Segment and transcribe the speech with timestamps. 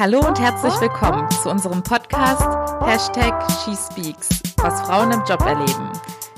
[0.00, 2.40] Hallo und herzlich willkommen zu unserem Podcast
[2.80, 5.92] Hashtag SheSpeaks, was Frauen im Job erleben.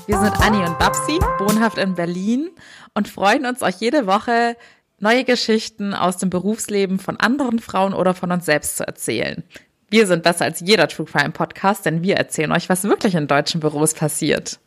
[0.05, 2.49] Wir sind Anni und Babsi, wohnhaft in Berlin
[2.93, 4.57] und freuen uns, euch jede Woche
[4.99, 9.43] neue Geschichten aus dem Berufsleben von anderen Frauen oder von uns selbst zu erzählen.
[9.89, 13.27] Wir sind besser als jeder True Crime Podcast, denn wir erzählen euch, was wirklich in
[13.27, 14.59] deutschen Büros passiert.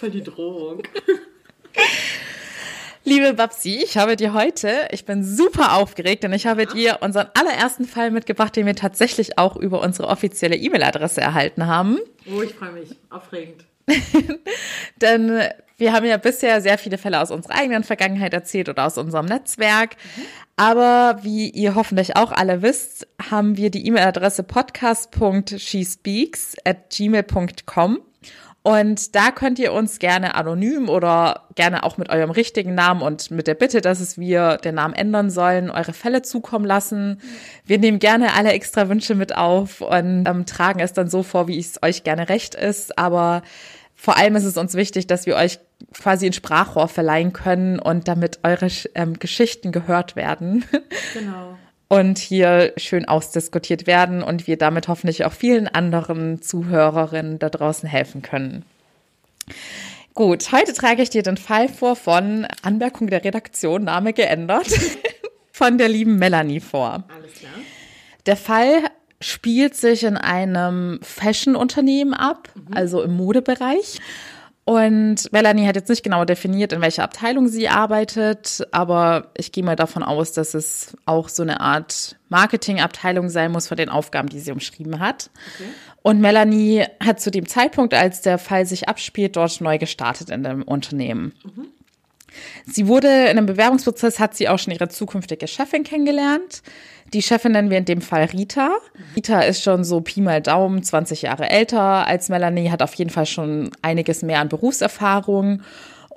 [0.00, 0.82] Voll die Drohung.
[3.08, 7.28] Liebe Babsi, ich habe dir heute, ich bin super aufgeregt, denn ich habe dir unseren
[7.34, 12.00] allerersten Fall mitgebracht, den wir tatsächlich auch über unsere offizielle E-Mail-Adresse erhalten haben.
[12.28, 12.96] Oh, ich freue mich.
[13.08, 13.64] Aufregend.
[15.00, 15.40] denn
[15.76, 19.26] wir haben ja bisher sehr viele Fälle aus unserer eigenen Vergangenheit erzählt oder aus unserem
[19.26, 19.94] Netzwerk.
[20.16, 20.22] Mhm.
[20.56, 28.00] Aber wie ihr hoffentlich auch alle wisst, haben wir die E-Mail-Adresse podcast.shespeaks at gmail.com.
[28.66, 33.30] Und da könnt ihr uns gerne anonym oder gerne auch mit eurem richtigen Namen und
[33.30, 37.20] mit der Bitte, dass es wir den Namen ändern sollen, eure Fälle zukommen lassen.
[37.64, 41.46] Wir nehmen gerne alle extra Wünsche mit auf und ähm, tragen es dann so vor,
[41.46, 42.98] wie es euch gerne recht ist.
[42.98, 43.42] Aber
[43.94, 45.60] vor allem ist es uns wichtig, dass wir euch
[45.94, 50.64] quasi ein Sprachrohr verleihen können und damit eure ähm, Geschichten gehört werden.
[51.14, 51.56] Genau
[51.88, 57.88] und hier schön ausdiskutiert werden und wir damit hoffentlich auch vielen anderen Zuhörerinnen da draußen
[57.88, 58.64] helfen können.
[60.14, 64.68] Gut, heute trage ich dir den Fall vor von Anmerkung der Redaktion, Name geändert,
[65.52, 67.04] von der lieben Melanie vor.
[67.14, 67.52] Alles klar.
[68.24, 68.82] Der Fall
[69.20, 72.74] spielt sich in einem Fashion-Unternehmen ab, mhm.
[72.74, 73.98] also im Modebereich.
[74.68, 79.62] Und Melanie hat jetzt nicht genau definiert, in welcher Abteilung sie arbeitet, aber ich gehe
[79.62, 84.28] mal davon aus, dass es auch so eine Art Marketingabteilung sein muss von den Aufgaben,
[84.28, 85.30] die sie umschrieben hat.
[85.54, 85.68] Okay.
[86.02, 90.42] Und Melanie hat zu dem Zeitpunkt, als der Fall sich abspielt, dort neu gestartet in
[90.42, 91.32] dem Unternehmen.
[91.44, 91.68] Mhm.
[92.66, 96.62] Sie wurde in einem Bewerbungsprozess, hat sie auch schon ihre zukünftige Chefin kennengelernt.
[97.12, 98.76] Die Chefin nennen wir in dem Fall Rita.
[99.14, 103.10] Rita ist schon so Pi mal Daumen 20 Jahre älter als Melanie, hat auf jeden
[103.10, 105.62] Fall schon einiges mehr an Berufserfahrung.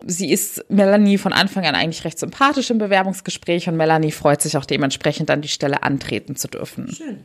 [0.06, 4.58] Sie ist Melanie von Anfang an eigentlich recht sympathisch im Bewerbungsgespräch und Melanie freut sich
[4.58, 6.90] auch dementsprechend an die Stelle antreten zu dürfen.
[6.94, 7.20] Schön.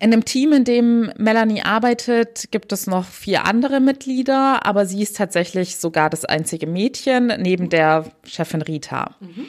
[0.00, 5.02] In dem Team, in dem Melanie arbeitet, gibt es noch vier andere Mitglieder, aber sie
[5.02, 9.14] ist tatsächlich sogar das einzige Mädchen neben der Chefin Rita.
[9.20, 9.46] Mhm.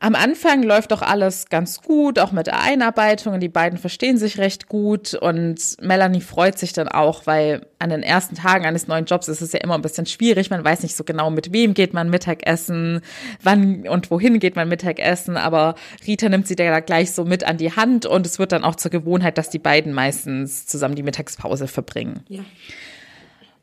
[0.00, 3.40] Am Anfang läuft doch alles ganz gut, auch mit der Einarbeitung.
[3.40, 8.02] Die beiden verstehen sich recht gut und Melanie freut sich dann auch, weil an den
[8.02, 10.50] ersten Tagen eines neuen Jobs ist es ja immer ein bisschen schwierig.
[10.50, 13.00] Man weiß nicht so genau, mit wem geht man Mittagessen,
[13.42, 15.36] wann und wohin geht man Mittagessen.
[15.36, 15.74] Aber
[16.06, 18.76] Rita nimmt sie da gleich so mit an die Hand und es wird dann auch
[18.76, 22.20] zur Gewohnheit, dass die beiden meistens zusammen die Mittagspause verbringen.
[22.28, 22.40] Ja.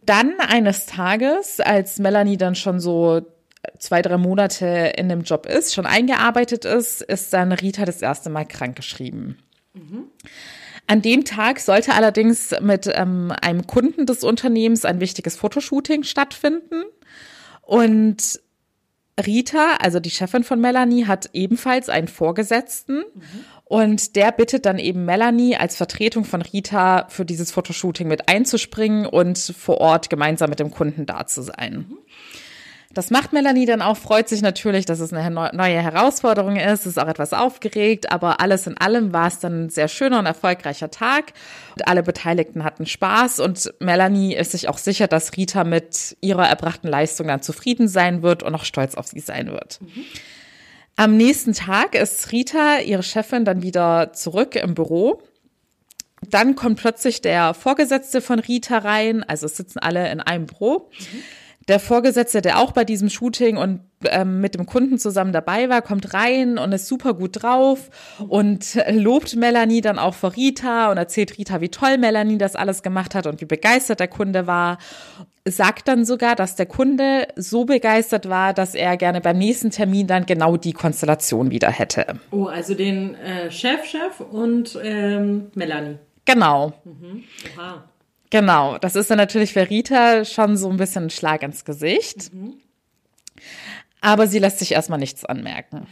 [0.06, 3.22] Dann eines Tages, als Melanie dann schon so
[3.80, 8.30] zwei, drei Monate in dem Job ist, schon eingearbeitet ist, ist dann Rita das erste
[8.30, 9.38] Mal krankgeschrieben.
[9.74, 10.06] Mhm.
[10.88, 16.84] An dem Tag sollte allerdings mit ähm, einem Kunden des Unternehmens ein wichtiges Fotoshooting stattfinden.
[17.62, 18.40] Und
[19.20, 22.98] Rita, also die Chefin von Melanie, hat ebenfalls einen Vorgesetzten.
[22.98, 23.46] Mhm.
[23.64, 29.08] Und der bittet dann eben Melanie als Vertretung von Rita für dieses Fotoshooting mit einzuspringen
[29.08, 31.88] und vor Ort gemeinsam mit dem Kunden da zu sein.
[31.90, 31.98] Mhm.
[32.96, 36.98] Das macht Melanie dann auch, freut sich natürlich, dass es eine neue Herausforderung ist, ist
[36.98, 40.90] auch etwas aufgeregt, aber alles in allem war es dann ein sehr schöner und erfolgreicher
[40.90, 41.34] Tag.
[41.74, 46.48] Und alle Beteiligten hatten Spaß und Melanie ist sich auch sicher, dass Rita mit ihrer
[46.48, 49.82] erbrachten Leistung dann zufrieden sein wird und auch stolz auf sie sein wird.
[49.82, 50.06] Mhm.
[50.96, 55.22] Am nächsten Tag ist Rita, ihre Chefin, dann wieder zurück im Büro.
[56.30, 60.90] Dann kommt plötzlich der Vorgesetzte von Rita rein, also sitzen alle in einem Büro.
[60.98, 61.24] Mhm
[61.68, 65.82] der Vorgesetzte, der auch bei diesem Shooting und ähm, mit dem Kunden zusammen dabei war,
[65.82, 67.90] kommt rein und ist super gut drauf
[68.28, 72.84] und lobt Melanie dann auch vor Rita und erzählt Rita, wie toll Melanie das alles
[72.84, 74.78] gemacht hat und wie begeistert der Kunde war.
[75.48, 80.08] Sagt dann sogar, dass der Kunde so begeistert war, dass er gerne beim nächsten Termin
[80.08, 82.20] dann genau die Konstellation wieder hätte.
[82.32, 85.98] Oh, also den äh, Chef, Chef und ähm, Melanie.
[86.26, 86.74] Genau.
[86.84, 87.24] Mhm.
[87.58, 87.84] Aha.
[88.30, 92.34] Genau, das ist dann natürlich für Rita schon so ein bisschen ein Schlag ins Gesicht.
[92.34, 92.56] Mhm.
[94.02, 95.88] Aber sie lässt sich erstmal nichts anmerken.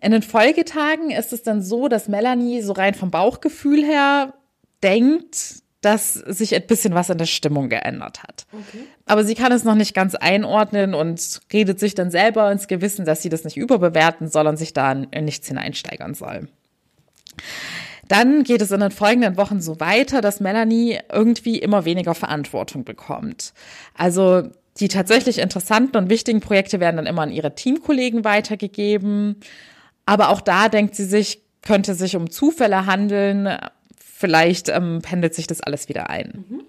[0.00, 4.34] In den Folgetagen ist es dann so, dass Melanie so rein vom Bauchgefühl her
[4.82, 8.46] denkt, dass sich ein bisschen was in der Stimmung geändert hat.
[8.52, 8.84] Okay.
[9.06, 13.04] Aber sie kann es noch nicht ganz einordnen und redet sich dann selber ins Gewissen,
[13.04, 16.48] dass sie das nicht überbewerten soll und sich da in nichts hineinsteigern soll.
[18.08, 22.84] Dann geht es in den folgenden Wochen so weiter, dass Melanie irgendwie immer weniger Verantwortung
[22.84, 23.54] bekommt.
[23.94, 24.42] Also
[24.78, 29.36] die tatsächlich interessanten und wichtigen Projekte werden dann immer an ihre Teamkollegen weitergegeben.
[30.06, 33.48] Aber auch da denkt sie sich, könnte sich um Zufälle handeln.
[33.96, 36.44] Vielleicht ähm, pendelt sich das alles wieder ein.
[36.48, 36.62] Mhm.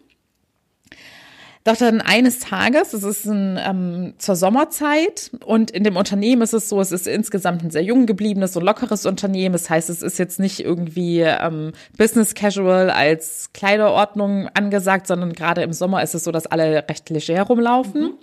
[1.65, 6.53] Doch dann eines Tages, es ist ein, ähm, zur Sommerzeit und in dem Unternehmen ist
[6.53, 9.53] es so, es ist insgesamt ein sehr jung gebliebenes und lockeres Unternehmen.
[9.53, 15.63] Das heißt, es ist jetzt nicht irgendwie ähm, Business Casual als Kleiderordnung angesagt, sondern gerade
[15.63, 18.01] im Sommer ist es so, dass alle recht leger rumlaufen.
[18.01, 18.13] Mhm.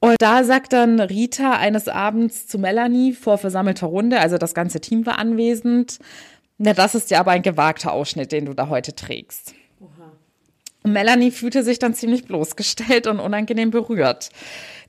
[0.00, 4.82] Und da sagt dann Rita eines Abends zu Melanie vor versammelter Runde, also das ganze
[4.82, 6.00] Team war anwesend,
[6.58, 9.54] na, das ist ja aber ein gewagter Ausschnitt, den du da heute trägst.
[10.92, 14.30] Melanie fühlte sich dann ziemlich bloßgestellt und unangenehm berührt.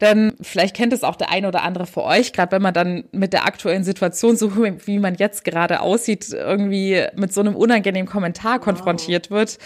[0.01, 3.05] Denn vielleicht kennt es auch der eine oder andere für euch, gerade wenn man dann
[3.11, 8.07] mit der aktuellen Situation, so wie man jetzt gerade aussieht, irgendwie mit so einem unangenehmen
[8.07, 8.61] Kommentar wow.
[8.61, 9.57] konfrontiert wird.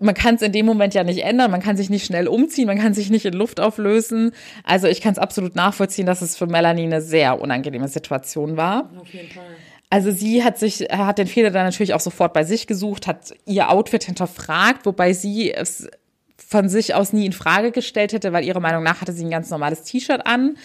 [0.00, 2.68] Man kann es in dem Moment ja nicht ändern, man kann sich nicht schnell umziehen,
[2.68, 4.30] man kann sich nicht in Luft auflösen.
[4.62, 8.90] Also ich kann es absolut nachvollziehen, dass es für Melanie eine sehr unangenehme Situation war.
[8.96, 9.44] Auf jeden Fall.
[9.90, 13.34] Also sie hat sich, hat den Fehler dann natürlich auch sofort bei sich gesucht, hat
[13.46, 15.88] ihr Outfit hinterfragt, wobei sie es
[16.36, 19.30] von sich aus nie in Frage gestellt hätte, weil ihrer Meinung nach hatte sie ein
[19.30, 20.56] ganz normales T-Shirt an.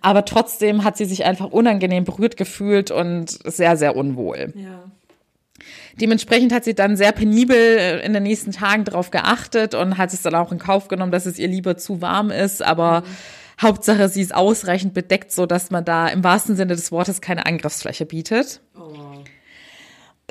[0.00, 4.52] Aber trotzdem hat sie sich einfach unangenehm berührt gefühlt und sehr, sehr unwohl.
[4.54, 4.90] Ja.
[6.00, 10.22] Dementsprechend hat sie dann sehr penibel in den nächsten Tagen darauf geachtet und hat es
[10.22, 13.06] dann auch in Kauf genommen, dass es ihr lieber zu warm ist, aber mhm
[13.60, 17.46] Hauptsache, sie ist ausreichend bedeckt, so dass man da im wahrsten Sinne des Wortes keine
[17.46, 18.60] Angriffsfläche bietet.
[18.76, 19.11] Oh.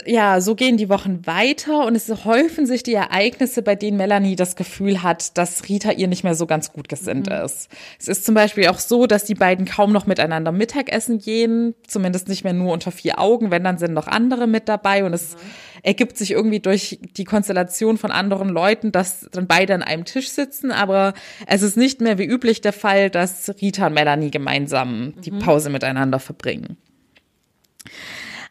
[0.06, 4.36] Ja, so gehen die Wochen weiter und es häufen sich die Ereignisse, bei denen Melanie
[4.36, 7.46] das Gefühl hat, dass Rita ihr nicht mehr so ganz gut gesinnt mhm.
[7.46, 7.70] ist.
[8.00, 12.30] Es ist zum Beispiel auch so, dass die beiden kaum noch miteinander Mittagessen gehen, zumindest
[12.30, 15.36] nicht mehr nur unter vier Augen, wenn dann sind noch andere mit dabei und es
[15.36, 15.40] mhm
[15.84, 20.30] ergibt sich irgendwie durch die Konstellation von anderen Leuten, dass dann beide an einem Tisch
[20.30, 21.14] sitzen, aber
[21.48, 25.40] es ist nicht mehr wie üblich der Fall, dass Rita und Melanie gemeinsam die mhm.
[25.40, 26.78] Pause miteinander verbringen.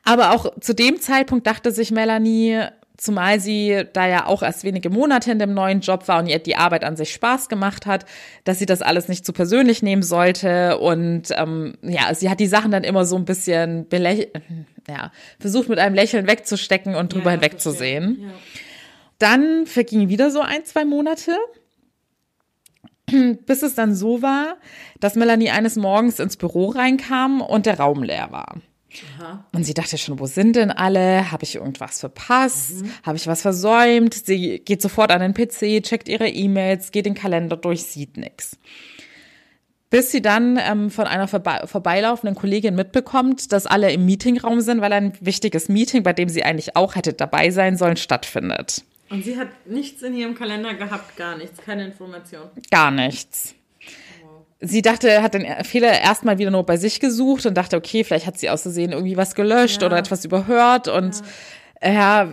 [0.05, 2.63] Aber auch zu dem Zeitpunkt dachte sich Melanie,
[3.01, 6.39] zumal sie da ja auch erst wenige Monate in dem neuen Job war und ihr
[6.39, 8.05] die Arbeit an sich Spaß gemacht hat,
[8.45, 12.47] dass sie das alles nicht zu persönlich nehmen sollte und ähm, ja, sie hat die
[12.47, 13.87] Sachen dann immer so ein bisschen
[14.87, 18.19] ja, versucht mit einem Lächeln wegzustecken und drüber ja, hinwegzusehen.
[18.21, 18.29] Ja.
[19.19, 21.37] Dann vergingen wieder so ein, zwei Monate,
[23.47, 24.57] bis es dann so war,
[24.99, 28.61] dass Melanie eines Morgens ins Büro reinkam und der Raum leer war.
[29.19, 29.45] Aha.
[29.53, 31.31] Und sie dachte schon, wo sind denn alle?
[31.31, 32.83] Habe ich irgendwas verpasst?
[32.83, 32.91] Mhm.
[33.05, 34.15] Habe ich was versäumt?
[34.15, 38.59] Sie geht sofort an den PC, checkt ihre E-Mails, geht den Kalender durch, sieht nichts.
[39.91, 44.81] Bis sie dann ähm, von einer vorbe vorbeilaufenden Kollegin mitbekommt, dass alle im Meetingraum sind,
[44.81, 48.85] weil ein wichtiges Meeting, bei dem sie eigentlich auch hätte dabei sein sollen, stattfindet.
[49.09, 52.43] Und sie hat nichts in ihrem Kalender gehabt, gar nichts, keine Information.
[52.71, 53.57] Gar nichts
[54.61, 58.27] sie dachte, hat den Fehler erstmal wieder nur bei sich gesucht und dachte, okay, vielleicht
[58.27, 59.87] hat sie aus Versehen irgendwie was gelöscht ja.
[59.87, 61.23] oder etwas überhört und
[61.83, 62.25] ja.
[62.25, 62.29] ja.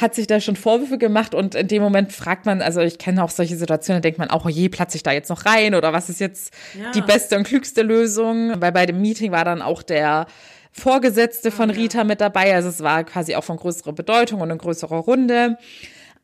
[0.00, 3.24] hat sich da schon Vorwürfe gemacht und in dem Moment fragt man, also ich kenne
[3.24, 5.74] auch solche Situationen, da denkt man auch, oh je, platze ich da jetzt noch rein
[5.74, 6.92] oder was ist jetzt ja.
[6.92, 8.52] die beste und klügste Lösung?
[8.60, 10.26] Weil bei dem Meeting war dann auch der
[10.70, 14.58] Vorgesetzte von Rita mit dabei, also es war quasi auch von größerer Bedeutung und in
[14.58, 15.56] größerer Runde.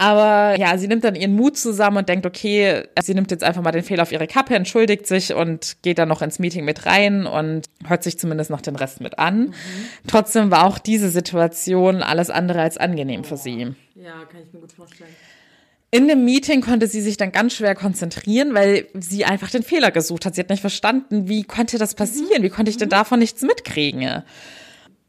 [0.01, 3.61] Aber ja, sie nimmt dann ihren Mut zusammen und denkt, okay, sie nimmt jetzt einfach
[3.61, 6.87] mal den Fehler auf ihre Kappe, entschuldigt sich und geht dann noch ins Meeting mit
[6.87, 9.41] rein und hört sich zumindest noch den Rest mit an.
[9.41, 9.55] Mhm.
[10.07, 13.75] Trotzdem war auch diese Situation alles andere als angenehm für sie.
[13.95, 15.11] Ja, kann ich mir gut vorstellen.
[15.91, 19.91] In dem Meeting konnte sie sich dann ganz schwer konzentrieren, weil sie einfach den Fehler
[19.91, 20.35] gesucht hat.
[20.35, 22.41] Sie hat nicht verstanden, wie konnte das passieren?
[22.41, 22.45] Mhm.
[22.45, 22.93] Wie konnte ich denn mhm.
[22.93, 24.23] davon nichts mitkriegen?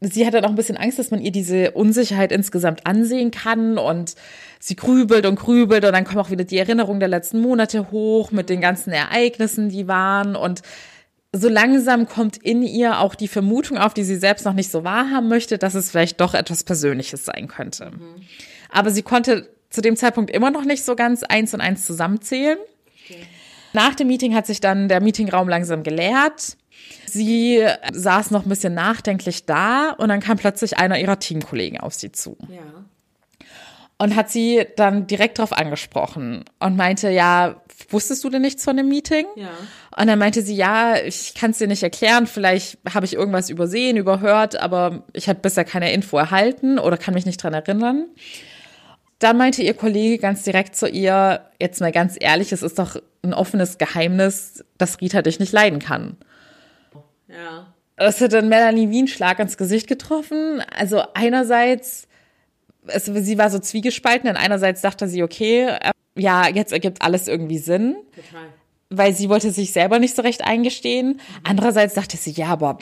[0.02, 3.78] Sie hat dann auch ein bisschen Angst, dass man ihr diese Unsicherheit insgesamt ansehen kann
[3.78, 4.14] und
[4.58, 8.30] sie grübelt und grübelt und dann kommen auch wieder die Erinnerungen der letzten Monate hoch
[8.32, 10.62] mit den ganzen Ereignissen, die waren und
[11.34, 14.84] so langsam kommt in ihr auch die Vermutung auf, die sie selbst noch nicht so
[14.84, 17.90] wahrhaben möchte, dass es vielleicht doch etwas Persönliches sein könnte.
[17.90, 18.22] Mhm.
[18.68, 22.58] Aber sie konnte zu dem Zeitpunkt immer noch nicht so ganz eins und eins zusammenzählen.
[23.04, 23.22] Okay.
[23.72, 26.58] Nach dem Meeting hat sich dann der Meetingraum langsam geleert.
[27.06, 31.94] Sie saß noch ein bisschen nachdenklich da und dann kam plötzlich einer ihrer Teamkollegen auf
[31.94, 32.36] sie zu.
[32.48, 32.84] Ja.
[33.98, 38.76] Und hat sie dann direkt darauf angesprochen und meinte, ja, wusstest du denn nichts von
[38.76, 39.26] dem Meeting?
[39.36, 39.50] Ja.
[39.96, 43.50] Und dann meinte sie, ja, ich kann es dir nicht erklären, vielleicht habe ich irgendwas
[43.50, 48.06] übersehen, überhört, aber ich habe bisher keine Info erhalten oder kann mich nicht dran erinnern.
[49.18, 52.96] Dann meinte ihr Kollege ganz direkt zu ihr, jetzt mal ganz ehrlich, es ist doch
[53.22, 56.16] ein offenes Geheimnis, dass Rita dich nicht leiden kann.
[57.32, 57.72] Ja.
[57.96, 60.62] Das hat dann Melanie wie ein Schlag ins Gesicht getroffen.
[60.76, 62.08] Also einerseits,
[62.86, 67.28] es, sie war so zwiegespalten, denn einerseits dachte sie, okay, äh, ja, jetzt ergibt alles
[67.28, 67.96] irgendwie Sinn.
[68.14, 68.46] Total.
[68.90, 71.20] Weil sie wollte sich selber nicht so recht eingestehen.
[71.44, 72.78] Andererseits dachte sie, ja, aber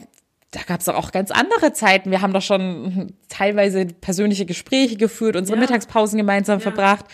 [0.52, 2.10] da gab es auch ganz andere Zeiten.
[2.10, 5.60] Wir haben doch schon teilweise persönliche Gespräche geführt, unsere Ja.
[5.60, 6.62] Mittagspausen gemeinsam Ja.
[6.62, 7.04] verbracht.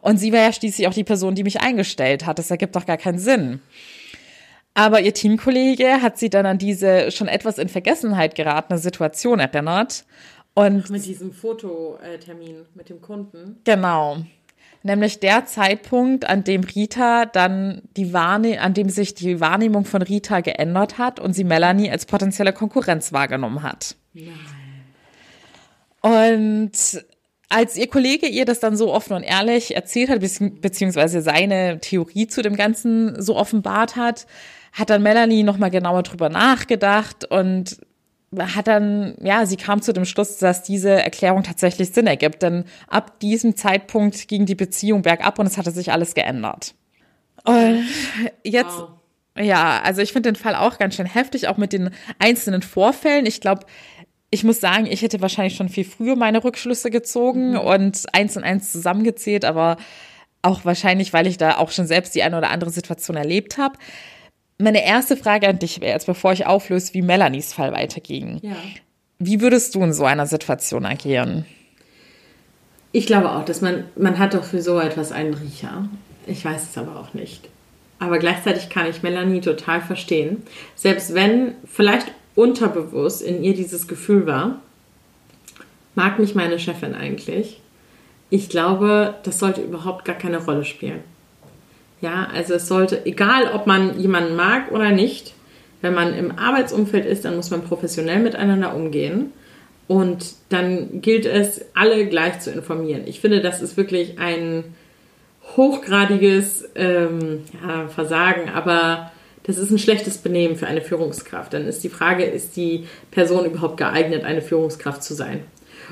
[0.00, 2.38] Und sie war ja schließlich auch die Person, die mich eingestellt hat.
[2.38, 3.60] Das ergibt doch gar keinen Sinn.
[4.78, 10.04] Aber ihr Teamkollege hat sie dann an diese schon etwas in Vergessenheit geratene Situation erinnert.
[10.52, 13.58] Und Mit diesem Fototermin mit dem Kunden.
[13.64, 14.18] Genau.
[14.82, 20.02] Nämlich der Zeitpunkt, an dem Rita dann die Wahrne an dem sich die Wahrnehmung von
[20.02, 23.96] Rita geändert hat und sie Melanie als potenzielle Konkurrenz wahrgenommen hat.
[26.02, 26.72] Und
[27.48, 31.80] als ihr Kollege ihr das dann so offen und ehrlich erzählt hat, bezieh- beziehungsweise seine
[31.80, 34.26] Theorie zu dem Ganzen so offenbart hat,
[34.76, 37.78] hat dann Melanie nochmal genauer drüber nachgedacht und
[38.38, 42.64] hat dann, ja, sie kam zu dem Schluss, dass diese Erklärung tatsächlich Sinn ergibt, denn
[42.86, 46.74] ab diesem Zeitpunkt ging die Beziehung bergab und es hatte sich alles geändert.
[47.44, 47.86] Und
[48.44, 48.90] jetzt, Wow.
[49.38, 53.24] ja, also ich finde den Fall auch ganz schön heftig, auch mit den einzelnen Vorfällen.
[53.24, 53.64] Ich glaube,
[54.30, 58.44] ich muss sagen, ich hätte wahrscheinlich schon viel früher meine Rückschlüsse gezogen und eins und
[58.44, 59.78] eins zusammengezählt, aber
[60.42, 63.78] auch wahrscheinlich, weil ich da auch schon selbst die eine oder andere Situation erlebt habe.
[64.58, 68.40] Meine erste Frage an dich wäre jetzt, bevor ich auflöse, wie Melanies Fall weiterging.
[68.42, 68.56] Ja.
[69.18, 71.44] Wie würdest du in so einer Situation agieren?
[72.92, 75.88] Ich glaube auch, dass man, man hat doch für so etwas einen Riecher.
[76.26, 77.48] Ich weiß es aber auch nicht.
[77.98, 80.42] Aber gleichzeitig kann ich Melanie total verstehen.
[80.74, 84.60] Selbst wenn vielleicht unterbewusst in ihr dieses Gefühl war,
[85.94, 87.60] mag mich meine Chefin eigentlich.
[88.28, 91.00] Ich glaube, das sollte überhaupt gar keine Rolle spielen.
[92.00, 95.34] Ja, also es sollte, egal ob man jemanden mag oder nicht,
[95.80, 99.32] wenn man im Arbeitsumfeld ist, dann muss man professionell miteinander umgehen.
[99.88, 103.02] Und dann gilt es, alle gleich zu informieren.
[103.06, 104.64] Ich finde, das ist wirklich ein
[105.56, 109.12] hochgradiges ähm, ja, Versagen, aber
[109.44, 111.52] das ist ein schlechtes Benehmen für eine Führungskraft.
[111.52, 115.44] Dann ist die Frage, ist die Person überhaupt geeignet, eine Führungskraft zu sein?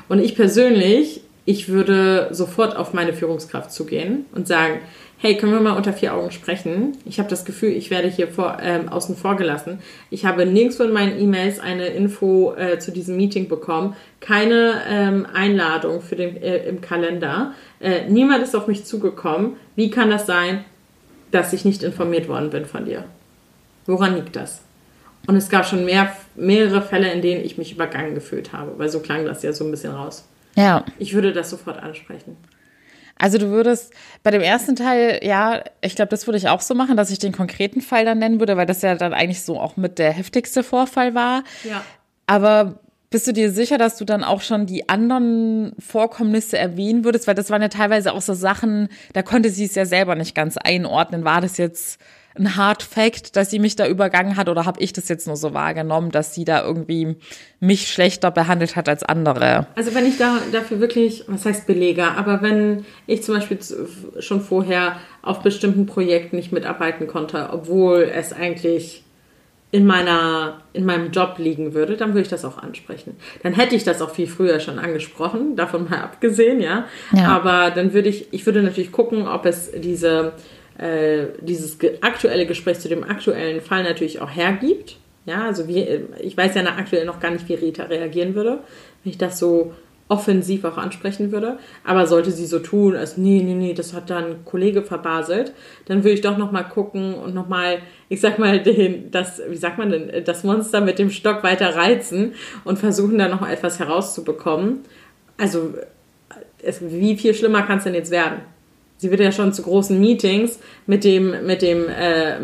[0.09, 4.79] Und ich persönlich, ich würde sofort auf meine Führungskraft zugehen und sagen,
[5.17, 6.97] hey, können wir mal unter vier Augen sprechen?
[7.05, 9.79] Ich habe das Gefühl, ich werde hier vor, ähm, außen vor gelassen.
[10.09, 15.25] Ich habe nirgendwo in meinen E-Mails eine Info äh, zu diesem Meeting bekommen, keine ähm,
[15.33, 17.53] Einladung für den, äh, im Kalender.
[17.79, 19.53] Äh, niemand ist auf mich zugekommen.
[19.75, 20.65] Wie kann das sein,
[21.31, 23.05] dass ich nicht informiert worden bin von dir?
[23.85, 24.61] Woran liegt das?
[25.27, 28.89] Und es gab schon mehr, mehrere Fälle, in denen ich mich übergangen gefühlt habe, weil
[28.89, 30.27] so klang das ja so ein bisschen raus.
[30.55, 30.85] Ja.
[30.99, 32.37] Ich würde das sofort ansprechen.
[33.17, 33.93] Also du würdest
[34.23, 37.19] bei dem ersten Teil, ja, ich glaube, das würde ich auch so machen, dass ich
[37.19, 40.11] den konkreten Fall dann nennen würde, weil das ja dann eigentlich so auch mit der
[40.11, 41.43] heftigste Vorfall war.
[41.63, 41.81] Ja.
[42.27, 47.27] Aber bist du dir sicher, dass du dann auch schon die anderen Vorkommnisse erwähnen würdest?
[47.27, 50.35] Weil das waren ja teilweise auch so Sachen, da konnte sie es ja selber nicht
[50.35, 51.23] ganz einordnen.
[51.23, 52.01] War das jetzt
[52.37, 55.37] ein Hard Fact, dass sie mich da übergangen hat oder habe ich das jetzt nur
[55.37, 57.15] so wahrgenommen, dass sie da irgendwie
[57.59, 59.67] mich schlechter behandelt hat als andere?
[59.75, 63.59] Also wenn ich da dafür wirklich, was heißt Belege, aber wenn ich zum Beispiel
[64.19, 69.03] schon vorher auf bestimmten Projekten nicht mitarbeiten konnte, obwohl es eigentlich
[69.71, 73.17] in meiner in meinem Job liegen würde, dann würde ich das auch ansprechen.
[73.43, 76.85] Dann hätte ich das auch viel früher schon angesprochen, davon mal abgesehen, ja.
[77.13, 77.27] Ja.
[77.29, 80.33] Aber dann würde ich, ich würde natürlich gucken, ob es diese
[80.77, 84.97] äh, dieses ge aktuelle Gespräch zu dem aktuellen Fall natürlich auch hergibt.
[85.25, 85.81] Ja, also wie,
[86.21, 88.59] ich weiß ja nach aktuell noch gar nicht, wie Rita reagieren würde,
[89.03, 89.73] wenn ich das so
[90.07, 91.57] offensiv auch ansprechen würde.
[91.83, 95.53] Aber sollte sie so tun, als nee, nee, nee, das hat dann ein Kollege verbaselt,
[95.85, 97.79] dann würde ich doch noch mal gucken und noch mal,
[98.09, 101.75] ich sag mal, den, das, wie sagt man denn, das Monster mit dem Stock weiter
[101.75, 104.81] reizen und versuchen da noch etwas herauszubekommen.
[105.37, 105.73] Also,
[106.61, 108.41] es, wie viel schlimmer kann es denn jetzt werden?
[108.97, 112.39] Sie wird ja schon zu großen Meetings mit dem, mit dem, äh,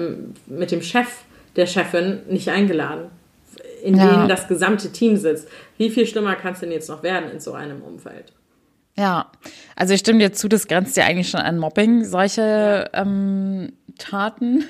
[0.48, 1.08] mit dem Chef
[1.56, 3.06] der Chefin nicht eingeladen,
[3.84, 4.08] in Ja.
[4.16, 5.48] denen das gesamte Team sitzt.
[5.78, 8.34] Wie viel schlimmer kann es denn jetzt noch werden in so einem Umfeld?
[8.98, 9.32] Ja,
[9.76, 14.64] also ich stimme dir zu, das grenzt ja eigentlich schon an Mobbing, solche ähm, Taten.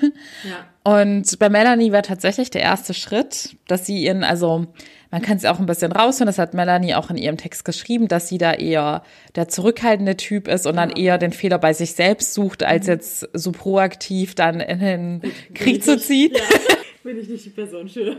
[0.44, 0.92] Ja.
[1.00, 4.66] Und bei Melanie war tatsächlich der erste Schritt, dass sie ihren, also
[5.12, 8.08] man kann es auch ein bisschen raushören, das hat Melanie auch in ihrem Text geschrieben,
[8.08, 9.04] dass sie da eher
[9.36, 13.28] der zurückhaltende Typ ist und dann eher den Fehler bei sich selbst sucht, als jetzt
[13.32, 15.22] so proaktiv dann in den
[15.54, 16.32] Krieg zu ziehen.
[16.34, 16.42] Ja,
[17.04, 18.16] bin ich nicht die Person für.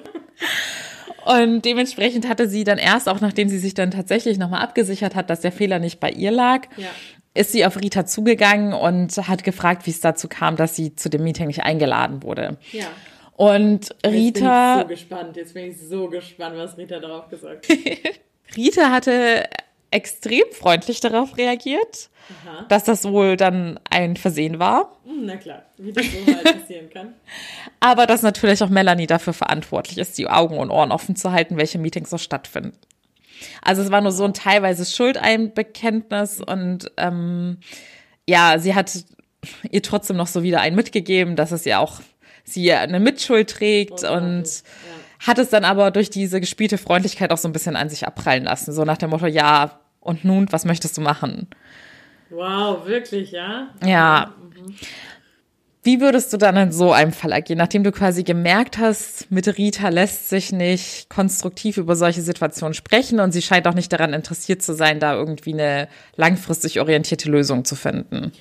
[1.25, 5.29] Und dementsprechend hatte sie dann erst, auch nachdem sie sich dann tatsächlich nochmal abgesichert hat,
[5.29, 6.89] dass der Fehler nicht bei ihr lag, Ja.
[7.33, 11.09] ist sie auf Rita zugegangen und hat gefragt, wie es dazu kam, dass sie zu
[11.09, 12.57] dem Meeting nicht eingeladen wurde.
[12.71, 12.85] Ja.
[13.35, 15.37] Und Jetzt bin ich Rita, so gespannt.
[15.37, 17.77] Jetzt bin ich so gespannt, was Rita darauf gesagt hat.
[18.55, 19.45] Rita hatte
[19.93, 22.09] extrem freundlich darauf reagiert,
[22.45, 22.65] Aha.
[22.67, 24.97] dass das wohl dann ein Versehen war.
[25.05, 27.13] Hm, na klar, wie das so mal passieren kann.
[27.79, 31.57] Aber dass natürlich auch Melanie dafür verantwortlich ist, die Augen und Ohren offen zu halten,
[31.57, 32.77] welche Meetings so stattfinden.
[33.61, 37.59] Also es war nur so ein teilweise Schuldeinbekenntnis und ähm,
[38.27, 38.91] ja, sie hat
[39.69, 42.01] ihr trotzdem noch so wieder einen mitgegeben, dass es ja auch
[42.43, 45.27] sie eine Mitschuld trägt oh, und ja.
[45.27, 48.43] hat es dann aber durch diese gespielte Freundlichkeit auch so ein bisschen an sich abprallen
[48.43, 48.73] lassen.
[48.73, 51.47] So nach dem Motto, ja, und nun, was möchtest du machen?
[52.29, 53.69] Wow, wirklich, ja?
[53.85, 54.33] Ja.
[54.41, 54.75] Mhm.
[55.85, 59.57] Wie würdest du dann in so einem Fall agieren, nachdem du quasi gemerkt hast, mit
[59.57, 64.13] Rita lässt sich nicht konstruktiv über solche Situationen sprechen und sie scheint auch nicht daran
[64.13, 68.31] interessiert zu sein, da irgendwie eine langfristig orientierte Lösung zu finden?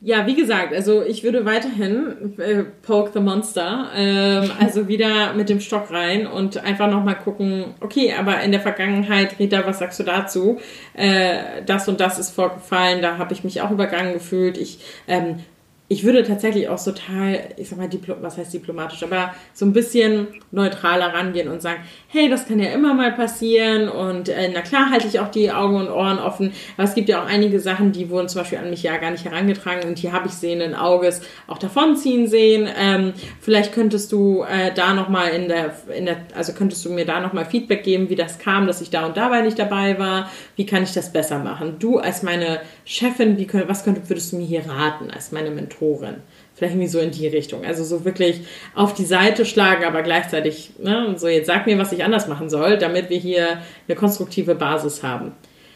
[0.00, 5.48] Ja, wie gesagt, also ich würde weiterhin äh, Poke the Monster, ähm, also wieder mit
[5.48, 9.98] dem Stock rein und einfach nochmal gucken, okay, aber in der Vergangenheit, Rita, was sagst
[9.98, 10.60] du dazu?
[10.92, 14.58] Äh, das und das ist vorgefallen, da habe ich mich auch übergangen gefühlt.
[14.58, 15.40] Ich ähm,
[15.88, 19.72] ich würde tatsächlich auch total, ich sag mal, Diplo was heißt diplomatisch, aber so ein
[19.72, 24.62] bisschen neutraler rangehen und sagen, hey, das kann ja immer mal passieren und äh, na
[24.62, 27.60] klar halte ich auch die Augen und Ohren offen, aber es gibt ja auch einige
[27.60, 30.34] Sachen, die wurden zum Beispiel an mich ja gar nicht herangetragen und hier habe ich
[30.34, 32.68] sehenden Auges auch davonziehen sehen.
[32.76, 37.04] Ähm, vielleicht könntest du äh, da nochmal in der, in der, also könntest du mir
[37.04, 40.30] da nochmal Feedback geben, wie das kam, dass ich da und dabei nicht dabei war,
[40.56, 41.76] wie kann ich das besser machen?
[41.78, 45.75] Du als meine Chefin, wie, was könntest, würdest du mir hier raten als meine Mentorin?
[45.80, 46.16] Mentorin.
[46.54, 47.64] Vielleicht irgendwie so in die Richtung.
[47.64, 48.40] Also so wirklich
[48.74, 52.48] auf die Seite schlagen, aber gleichzeitig, ne, so jetzt sag mir, was ich anders machen
[52.48, 55.32] soll, damit wir hier eine konstruktive Basis haben.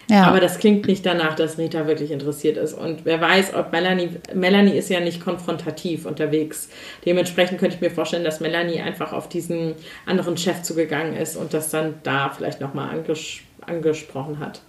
[0.09, 0.25] Ja.
[0.25, 2.73] Aber das klingt nicht danach, dass Rita wirklich interessiert ist.
[2.73, 6.69] Und wer weiß, ob Melanie, Melanie ist ja nicht konfrontativ unterwegs.
[7.04, 9.75] Dementsprechend könnte ich mir vorstellen, dass Melanie einfach auf diesen
[10.07, 14.62] anderen Chef zugegangen ist und das dann da vielleicht nochmal anges angesprochen hat.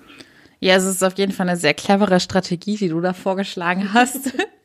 [0.59, 4.33] Ja, es ist auf jeden Fall eine sehr clevere Strategie, die du da vorgeschlagen hast.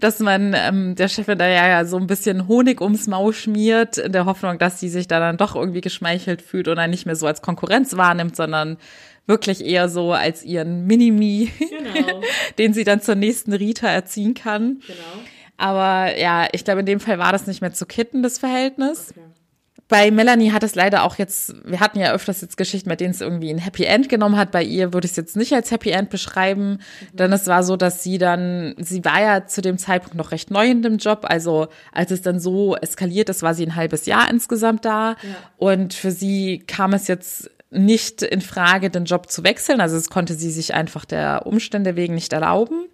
[0.00, 4.12] dass man ähm, der Chefin da ja so ein bisschen Honig ums Maul schmiert, in
[4.12, 7.16] der Hoffnung, dass sie sich da dann doch irgendwie geschmeichelt fühlt und dann nicht mehr
[7.16, 8.78] so als Konkurrenz wahrnimmt, sondern
[9.26, 12.20] wirklich eher so als ihren Minimi, genau.
[12.58, 14.80] den sie dann zur nächsten Rita erziehen kann.
[14.86, 15.24] Genau.
[15.56, 19.10] Aber ja, ich glaube, in dem Fall war das nicht mehr zu kitten, das Verhältnis.
[19.10, 19.33] Okay.
[19.88, 23.10] Bei Melanie hat es leider auch jetzt, wir hatten ja öfters jetzt Geschichten, bei denen
[23.10, 24.50] es irgendwie ein Happy End genommen hat.
[24.50, 27.16] Bei ihr würde ich es jetzt nicht als Happy End beschreiben, mhm.
[27.16, 30.50] denn es war so, dass sie dann, sie war ja zu dem Zeitpunkt noch recht
[30.50, 31.26] neu in dem Job.
[31.28, 35.10] Also als es dann so eskaliert ist, war sie ein halbes Jahr insgesamt da.
[35.10, 35.16] Ja.
[35.58, 39.80] Und für sie kam es jetzt nicht in Frage, den Job zu wechseln.
[39.80, 42.86] Also es konnte sie sich einfach der Umstände wegen nicht erlauben.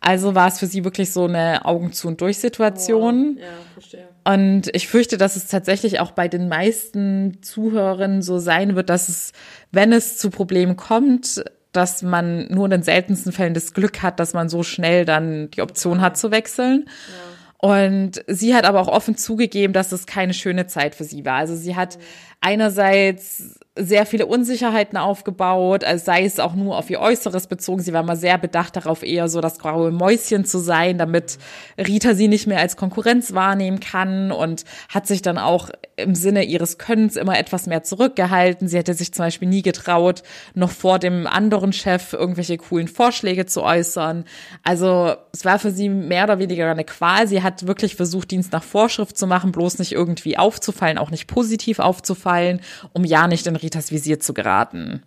[0.00, 3.36] Also war es für sie wirklich so eine Augen zu und durch Situation.
[3.36, 4.08] Oh, ja, verstehe.
[4.24, 9.08] Und ich fürchte, dass es tatsächlich auch bei den meisten Zuhörern so sein wird, dass
[9.08, 9.32] es,
[9.72, 14.20] wenn es zu Problemen kommt, dass man nur in den seltensten Fällen das Glück hat,
[14.20, 16.84] dass man so schnell dann die Option hat zu wechseln.
[16.86, 17.68] Ja.
[17.68, 21.36] Und sie hat aber auch offen zugegeben, dass es keine schöne Zeit für sie war.
[21.36, 22.02] Also sie hat mhm.
[22.40, 27.80] einerseits sehr viele Unsicherheiten aufgebaut, also sei es auch nur auf ihr Äußeres bezogen.
[27.80, 31.38] Sie war mal sehr bedacht darauf, eher so das graue Mäuschen zu sein, damit
[31.78, 36.44] Rita sie nicht mehr als Konkurrenz wahrnehmen kann und hat sich dann auch im Sinne
[36.44, 38.66] ihres Könnens immer etwas mehr zurückgehalten.
[38.66, 43.46] Sie hätte sich zum Beispiel nie getraut, noch vor dem anderen Chef irgendwelche coolen Vorschläge
[43.46, 44.24] zu äußern.
[44.64, 47.28] Also es war für sie mehr oder weniger eine Qual.
[47.28, 51.28] Sie hat wirklich versucht, Dienst nach Vorschrift zu machen, bloß nicht irgendwie aufzufallen, auch nicht
[51.28, 52.60] positiv aufzufallen,
[52.92, 55.02] um ja nicht in Ritas Visier zu geraten.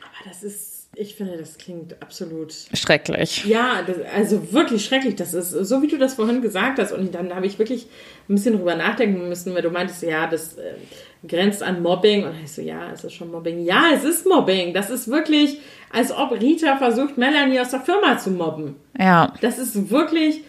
[0.00, 3.44] Aber das ist, ich finde, das klingt absolut schrecklich.
[3.44, 5.16] Ja, das, also wirklich schrecklich.
[5.16, 6.92] Das ist so, wie du das vorhin gesagt hast.
[6.92, 7.86] Und dann habe ich wirklich
[8.28, 10.74] ein bisschen drüber nachdenken müssen, weil du meintest, ja, das äh,
[11.26, 12.24] grenzt an Mobbing.
[12.24, 13.64] Und ich so, ja, es ist schon Mobbing.
[13.64, 14.72] Ja, es ist Mobbing.
[14.74, 15.58] Das ist wirklich,
[15.90, 18.76] als ob Rita versucht, Melanie aus der Firma zu mobben.
[18.98, 19.32] Ja.
[19.40, 20.42] Das ist wirklich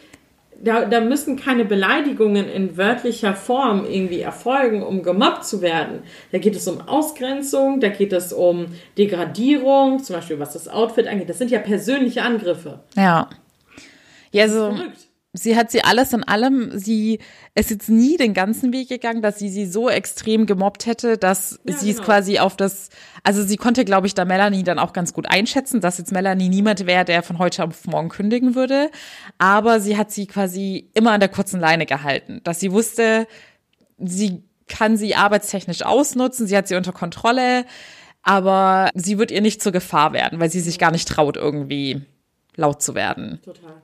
[0.61, 6.03] da, da müssen keine Beleidigungen in wörtlicher Form irgendwie erfolgen, um gemobbt zu werden.
[6.31, 11.07] Da geht es um Ausgrenzung, da geht es um Degradierung, zum Beispiel was das Outfit
[11.07, 11.29] angeht.
[11.29, 12.79] Das sind ja persönliche Angriffe.
[12.95, 13.29] Ja.
[14.31, 14.71] Ja, so.
[14.71, 15.04] Verrückt
[15.35, 17.19] sie hat sie alles in allem, sie
[17.53, 21.59] ist jetzt nie den ganzen Weg gegangen, dass sie sie so extrem gemobbt hätte, dass
[21.63, 21.99] ja, sie genau.
[21.99, 22.89] es quasi auf das,
[23.23, 26.49] also sie konnte, glaube ich, da Melanie dann auch ganz gut einschätzen, dass jetzt Melanie
[26.49, 28.89] niemand wäre, der von heute auf morgen kündigen würde.
[29.37, 33.27] Aber sie hat sie quasi immer an der kurzen Leine gehalten, dass sie wusste,
[33.97, 37.65] sie kann sie arbeitstechnisch ausnutzen, sie hat sie unter Kontrolle,
[38.23, 42.01] aber sie wird ihr nicht zur Gefahr werden, weil sie sich gar nicht traut, irgendwie
[42.55, 43.39] laut zu werden.
[43.43, 43.81] Total.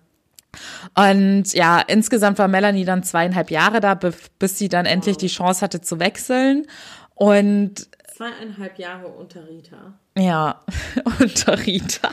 [0.96, 3.96] Und ja, insgesamt war Melanie dann zweieinhalb Jahre da,
[4.40, 4.94] bis sie dann wow.
[4.94, 6.68] endlich die Chance hatte zu wechseln.
[7.16, 9.94] Und zweieinhalb Jahre unter Rita.
[10.18, 10.62] Ja,
[11.20, 12.12] unter Rita.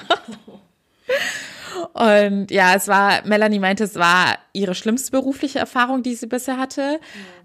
[1.92, 6.58] Und ja, es war, Melanie meinte, es war ihre schlimmste berufliche Erfahrung, die sie bisher
[6.58, 7.00] hatte.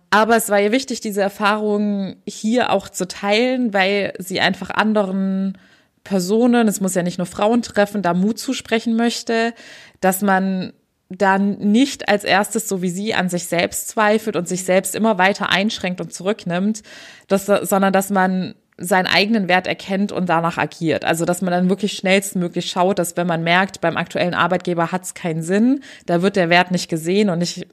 [0.09, 5.57] Aber es war ihr wichtig, diese Erfahrung hier auch zu teilen, weil sie einfach anderen
[6.03, 9.53] Personen, es muss ja nicht nur Frauen treffen, da Mut zusprechen möchte,
[10.01, 10.73] dass man
[11.17, 15.17] dann nicht als erstes, so wie sie, an sich selbst zweifelt und sich selbst immer
[15.17, 16.83] weiter einschränkt und zurücknimmt,
[17.27, 21.05] dass, sondern dass man seinen eigenen Wert erkennt und danach agiert.
[21.05, 25.03] Also dass man dann wirklich schnellstmöglich schaut, dass wenn man merkt, beim aktuellen Arbeitgeber hat
[25.03, 27.67] es keinen Sinn, da wird der Wert nicht gesehen und nicht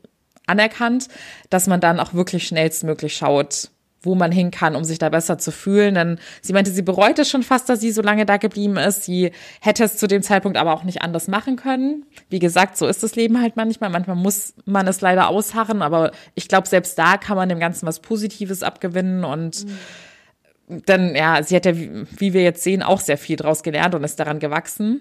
[0.47, 1.09] anerkannt,
[1.49, 3.71] dass man dann auch wirklich schnellstmöglich schaut,
[4.03, 5.95] wo man hin kann, um sich da besser zu fühlen.
[5.95, 9.05] Denn sie meinte, sie bereut es schon fast, dass sie so lange da geblieben ist.
[9.05, 12.07] Sie hätte es zu dem Zeitpunkt aber auch nicht anders machen können.
[12.29, 13.91] Wie gesagt, so ist das Leben halt manchmal.
[13.91, 17.87] Manchmal muss man es leider ausharren, aber ich glaube, selbst da kann man dem Ganzen
[17.87, 19.79] was Positives abgewinnen und mhm
[20.87, 24.05] dann, ja, sie hat ja, wie wir jetzt sehen, auch sehr viel draus gelernt und
[24.05, 25.01] ist daran gewachsen.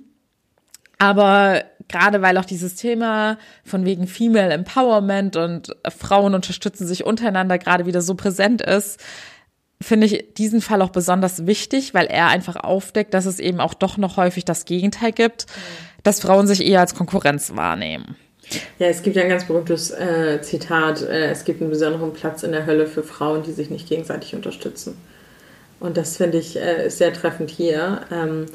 [0.98, 7.58] Aber gerade weil auch dieses Thema von wegen Female Empowerment und Frauen unterstützen sich untereinander
[7.58, 9.02] gerade wieder so präsent ist,
[9.82, 13.73] finde ich diesen Fall auch besonders wichtig, weil er einfach aufdeckt, dass es eben auch
[13.73, 15.45] doch noch häufig das Gegenteil gibt,
[16.04, 18.15] dass Frauen sich eher als Konkurrenz wahrnehmen.
[18.80, 22.43] Ja, es gibt ja ein ganz berühmtes äh, Zitat, äh, es gibt einen besonderen Platz
[22.43, 24.97] in der Hölle für Frauen, die sich nicht gegenseitig unterstützen.
[25.80, 28.02] Und das finde ich äh, sehr treffend hier.
[28.12, 28.48] Ähm,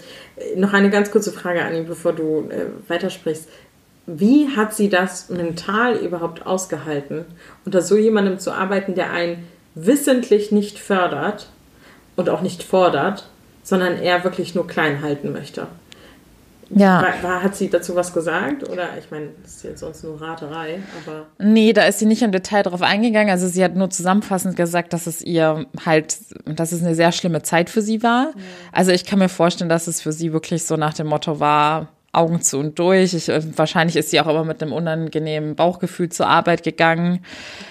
[0.56, 3.48] noch eine ganz kurze Frage an ihn, bevor du äh, weitersprichst.
[4.06, 7.24] Wie hat sie das mental überhaupt ausgehalten,
[7.64, 11.48] unter so jemandem zu arbeiten, der einen wissentlich nicht fördert
[12.16, 13.28] und auch nicht fordert,
[13.62, 15.66] sondern er wirklich nur klein halten möchte?
[16.74, 17.02] Ja.
[17.02, 18.68] War, war, hat sie dazu was gesagt?
[18.68, 21.26] Oder ich meine, das ist jetzt sonst nur Raterei, aber.
[21.38, 23.30] Nee, da ist sie nicht im Detail drauf eingegangen.
[23.30, 27.42] Also sie hat nur zusammenfassend gesagt, dass es ihr halt, dass es eine sehr schlimme
[27.42, 28.32] Zeit für sie war.
[28.34, 28.42] Ja.
[28.72, 31.88] Also ich kann mir vorstellen, dass es für sie wirklich so nach dem Motto war,
[32.14, 33.12] Augen zu und durch.
[33.14, 37.24] Ich, wahrscheinlich ist sie auch immer mit einem unangenehmen Bauchgefühl zur Arbeit gegangen.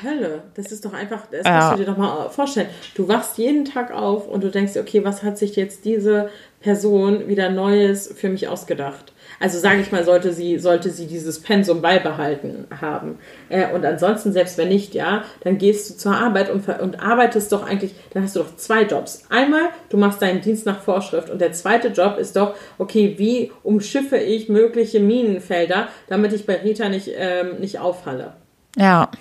[0.03, 1.59] Hölle, das ist doch einfach, das ja.
[1.59, 2.67] musst du dir doch mal vorstellen.
[2.95, 6.29] Du wachst jeden Tag auf und du denkst, okay, was hat sich jetzt diese
[6.63, 9.13] Person wieder Neues für mich ausgedacht?
[9.39, 13.19] Also sage ich mal, sollte sie, sollte sie dieses Pensum beibehalten haben.
[13.49, 17.51] Äh, und ansonsten, selbst wenn nicht, ja, dann gehst du zur Arbeit und, und arbeitest
[17.51, 19.25] doch eigentlich, dann hast du doch zwei Jobs.
[19.29, 23.51] Einmal, du machst deinen Dienst nach Vorschrift und der zweite Job ist doch, okay, wie
[23.63, 28.33] umschiffe ich mögliche Minenfelder, damit ich bei Rita nicht, ähm, nicht auffalle.
[28.77, 29.11] Ja.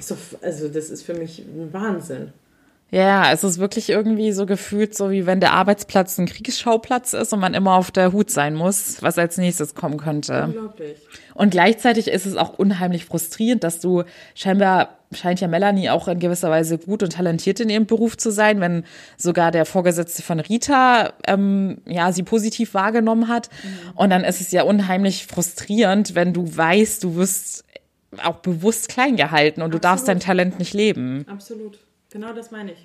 [0.41, 2.33] Also das ist für mich ein Wahnsinn.
[2.93, 7.33] Ja, es ist wirklich irgendwie so gefühlt, so wie wenn der Arbeitsplatz ein Kriegsschauplatz ist
[7.33, 10.45] und man immer auf der Hut sein muss, was als nächstes kommen könnte.
[10.45, 10.99] Unglaublich.
[11.33, 16.19] Und gleichzeitig ist es auch unheimlich frustrierend, dass du scheinbar scheint ja Melanie auch in
[16.19, 18.85] gewisser Weise gut und talentiert in ihrem Beruf zu sein, wenn
[19.17, 23.49] sogar der Vorgesetzte von Rita ähm, ja sie positiv wahrgenommen hat.
[23.63, 23.91] Mhm.
[23.95, 27.65] Und dann ist es ja unheimlich frustrierend, wenn du weißt, du wirst
[28.23, 29.75] auch bewusst klein gehalten und Absolut.
[29.75, 31.25] du darfst dein Talent nicht leben.
[31.27, 31.79] Absolut.
[32.13, 32.79] Genau das meine ich.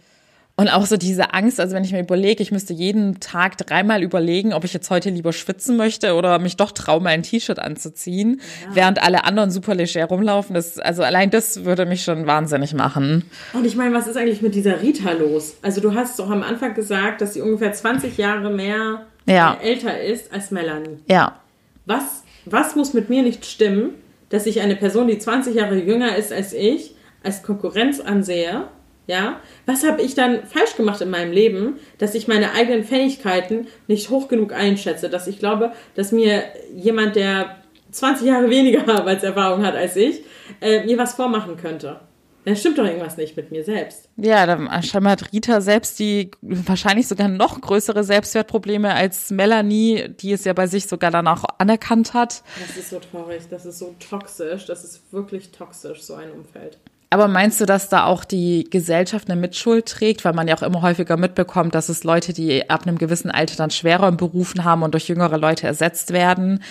[0.59, 4.01] Und auch so diese Angst, also wenn ich mir überlege, ich müsste jeden Tag dreimal
[4.01, 7.59] überlegen, ob ich jetzt heute lieber schwitzen möchte oder mich doch traue, mal ein T-Shirt
[7.59, 8.75] anzuziehen, ja.
[8.75, 10.55] während alle anderen super leger rumlaufen.
[10.55, 13.25] Das, also allein das würde mich schon wahnsinnig machen.
[13.53, 15.57] Und ich meine, was ist eigentlich mit dieser Rita los?
[15.61, 19.59] Also du hast doch am Anfang gesagt, dass sie ungefähr 20 Jahre mehr ja.
[19.61, 20.97] älter ist als Melanie.
[21.07, 21.39] Ja.
[21.85, 23.91] Was, was muss mit mir nicht stimmen,
[24.29, 28.63] dass ich eine Person, die 20 Jahre jünger ist als ich, als Konkurrenz ansehe?
[29.07, 33.67] Ja, was habe ich dann falsch gemacht in meinem Leben, dass ich meine eigenen Fähigkeiten
[33.87, 36.43] nicht hoch genug einschätze, dass ich glaube, dass mir
[36.75, 37.55] jemand, der
[37.91, 40.21] 20 Jahre weniger Arbeitserfahrung hat als ich,
[40.61, 42.01] äh, mir was vormachen könnte.
[42.43, 44.07] Dann stimmt doch irgendwas nicht mit mir selbst.
[44.15, 50.31] Ja, dann scheinbar hat Rita selbst die wahrscheinlich sogar noch größere Selbstwertprobleme als Melanie, die
[50.31, 52.43] es ja bei sich sogar dann auch anerkannt hat.
[52.65, 56.77] Das ist so traurig, das ist so toxisch, das ist wirklich toxisch, so ein Umfeld.
[57.09, 60.63] Aber meinst du, dass da auch die Gesellschaft eine Mitschuld trägt, weil man ja auch
[60.63, 64.65] immer häufiger mitbekommt, dass es Leute, die ab einem gewissen Alter dann schwerer in Berufen
[64.65, 66.61] haben und durch jüngere Leute ersetzt werden?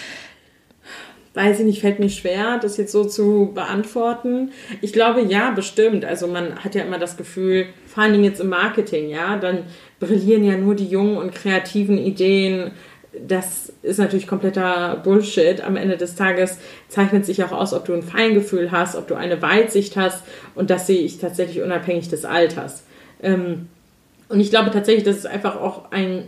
[1.33, 4.53] Weiß ich nicht, fällt mir schwer, das jetzt so zu beantworten.
[4.81, 6.05] Ich glaube, ja, bestimmt.
[6.05, 9.65] Also man hat ja immer das Gefühl, vor allen Dingen jetzt im Marketing, ja, dann
[10.01, 12.73] brillieren ja nur die jungen und kreativen Ideen
[13.27, 15.61] das ist natürlich kompletter Bullshit.
[15.61, 19.15] Am Ende des Tages zeichnet sich auch aus, ob du ein Feingefühl hast, ob du
[19.15, 20.23] eine Weitsicht hast.
[20.55, 22.85] Und das sehe ich tatsächlich unabhängig des Alters.
[23.23, 23.69] Ähm,
[24.29, 26.25] und ich glaube tatsächlich, dass es einfach auch ein,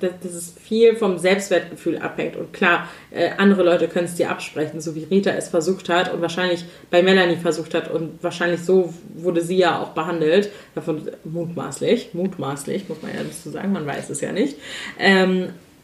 [0.00, 2.36] dass, es viel vom Selbstwertgefühl abhängt.
[2.36, 6.12] Und klar, äh, andere Leute können es dir absprechen, so wie Rita es versucht hat
[6.12, 7.90] und wahrscheinlich bei Melanie versucht hat.
[7.90, 10.50] Und wahrscheinlich so wurde sie ja auch behandelt.
[10.74, 14.56] Davon mutmaßlich, mutmaßlich, muss man ja dazu sagen, man weiß es ja nicht.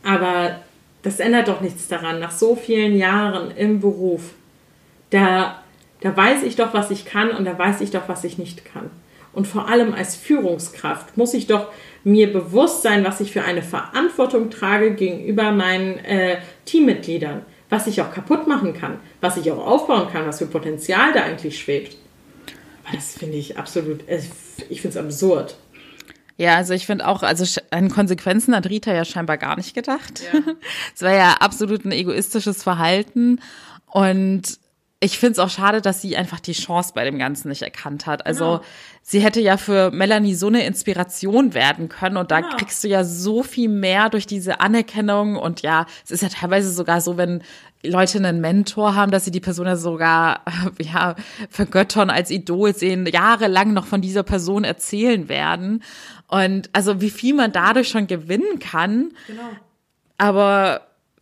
[0.03, 0.61] Aber
[1.03, 2.21] das ändert doch nichts daran.
[2.21, 4.33] Nach so vielen Jahren im Beruf,
[5.11, 5.63] da,
[6.01, 8.65] da weiß ich doch, was ich kann und da weiß ich doch, was ich nicht
[8.65, 8.91] kann.
[9.33, 11.69] Und vor allem als Führungskraft muss ich doch
[12.05, 18.03] mir bewusst sein, was ich für eine Verantwortung trage gegenüber meinen äh, Teammitgliedern, was ich
[18.03, 21.97] auch kaputt machen kann, was ich auch aufbauen kann, was für Potenzial da eigentlich schwebt.
[22.93, 24.01] Das finde ich absolut,
[24.69, 25.57] ich finde es absurd.
[26.37, 30.23] Ja, also ich finde auch, also an Konsequenzen hat Rita ja scheinbar gar nicht gedacht.
[30.95, 31.07] Es ja.
[31.09, 33.41] war ja absolut ein egoistisches Verhalten
[33.87, 34.59] und
[35.03, 38.07] ich finde es auch schade, dass sie einfach die Chance bei dem Ganzen nicht erkannt
[38.07, 38.25] hat.
[38.25, 38.63] Also genau.
[39.03, 42.57] sie hätte ja für Melanie so eine Inspiration werden können und da genau.
[42.57, 46.73] kriegst du ja so viel mehr durch diese Anerkennung und ja, es ist ja teilweise
[46.73, 47.43] sogar so, wenn
[47.83, 50.43] Leute einen Mentor haben, dass sie die Person ja sogar
[50.79, 51.17] ja
[51.51, 55.83] vergöttern als Idol sehen, jahrelang noch von dieser Person erzählen werden
[56.33, 59.13] und also wie viel man dadurch schon gewinnen kann.
[59.27, 59.51] Genau.
[60.17, 60.81] Aber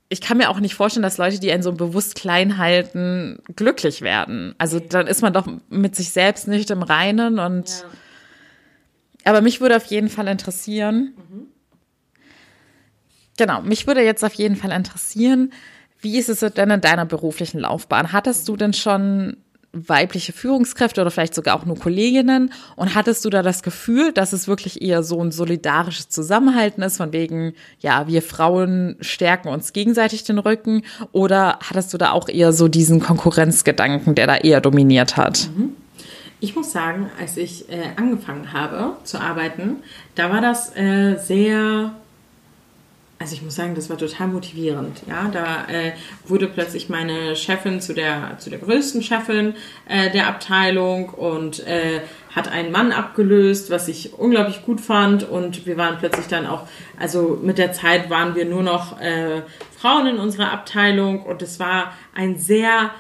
[0.09, 4.03] ich kann mir auch nicht vorstellen, dass Leute, die einen so bewusst klein halten, glücklich
[4.03, 4.55] werden.
[4.59, 7.85] Also dann ist man doch mit sich selbst nicht im Reinen und ja.
[9.25, 11.15] aber mich würde auf jeden Fall interessieren.
[11.17, 11.47] Mhm.
[13.37, 15.53] Genau, mich würde jetzt auf jeden Fall interessieren,
[16.01, 18.13] wie ist es denn in deiner beruflichen Laufbahn?
[18.13, 19.39] Hattest du denn schon
[19.73, 22.53] weibliche Führungskräfte oder vielleicht sogar auch nur Kolleginnen?
[22.77, 26.97] Und hattest du da das Gefühl, dass es wirklich eher so ein solidarisches Zusammenhalten ist,
[26.97, 30.83] von wegen, ja, wir Frauen stärken uns gegenseitig den Rücken?
[31.13, 35.49] Oder hattest du da auch eher so diesen Konkurrenzgedanken, der da eher dominiert hat?
[35.57, 35.77] Mhm.
[36.43, 39.77] Ich muss sagen, als ich äh, angefangen habe zu arbeiten,
[40.15, 41.93] da war das äh, sehr
[43.21, 45.03] also ich muss sagen, das war total motivierend.
[45.07, 45.93] Ja, da äh,
[46.27, 49.55] wurde plötzlich meine Chefin zu der zu der größten Chefin
[49.87, 52.01] äh, der Abteilung und äh,
[52.35, 55.29] hat einen Mann abgelöst, was ich unglaublich gut fand.
[55.29, 56.67] Und wir waren plötzlich dann auch,
[56.99, 59.43] also mit der Zeit waren wir nur noch äh,
[59.77, 61.23] Frauen in unserer Abteilung.
[61.23, 62.91] Und es war ein sehr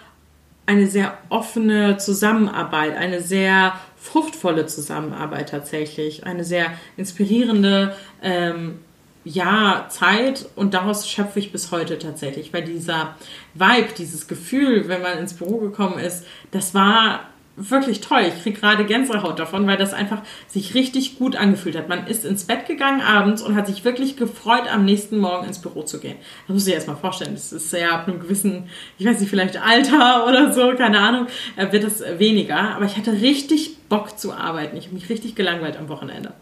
[0.66, 8.80] eine sehr offene Zusammenarbeit, eine sehr fruchtvolle Zusammenarbeit tatsächlich, eine sehr inspirierende ähm,
[9.24, 13.16] ja, Zeit und daraus schöpfe ich bis heute tatsächlich, weil dieser
[13.54, 17.20] Vibe, dieses Gefühl, wenn man ins Büro gekommen ist, das war
[17.56, 18.22] wirklich toll.
[18.26, 21.88] Ich kriege gerade Gänsehaut davon, weil das einfach sich richtig gut angefühlt hat.
[21.88, 25.59] Man ist ins Bett gegangen abends und hat sich wirklich gefreut, am nächsten Morgen ins
[25.59, 26.16] Büro zu gehen.
[26.46, 27.35] Das muss ich erst mal vorstellen.
[27.35, 31.26] Das ist ja ab einem gewissen, ich weiß nicht, vielleicht Alter oder so, keine Ahnung,
[31.56, 32.76] äh, wird das weniger.
[32.76, 34.76] Aber ich hatte richtig Bock zu arbeiten.
[34.76, 36.33] Ich habe mich richtig gelangweilt am Wochenende.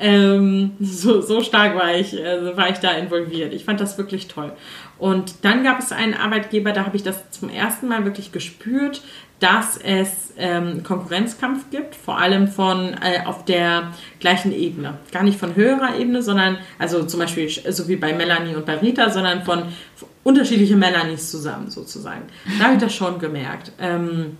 [0.00, 3.52] Ähm, so, so stark war ich, äh, war ich da involviert.
[3.52, 4.52] Ich fand das wirklich toll.
[4.98, 9.02] Und dann gab es einen Arbeitgeber, da habe ich das zum ersten Mal wirklich gespürt,
[9.40, 14.98] dass es ähm, Konkurrenzkampf gibt, vor allem von äh, auf der gleichen Ebene.
[15.12, 18.76] Gar nicht von höherer Ebene, sondern, also zum Beispiel so wie bei Melanie und bei
[18.76, 19.64] Rita, sondern von,
[19.96, 22.22] von unterschiedliche Melanies zusammen sozusagen.
[22.58, 23.72] Da habe ich das schon gemerkt.
[23.80, 24.36] Ähm,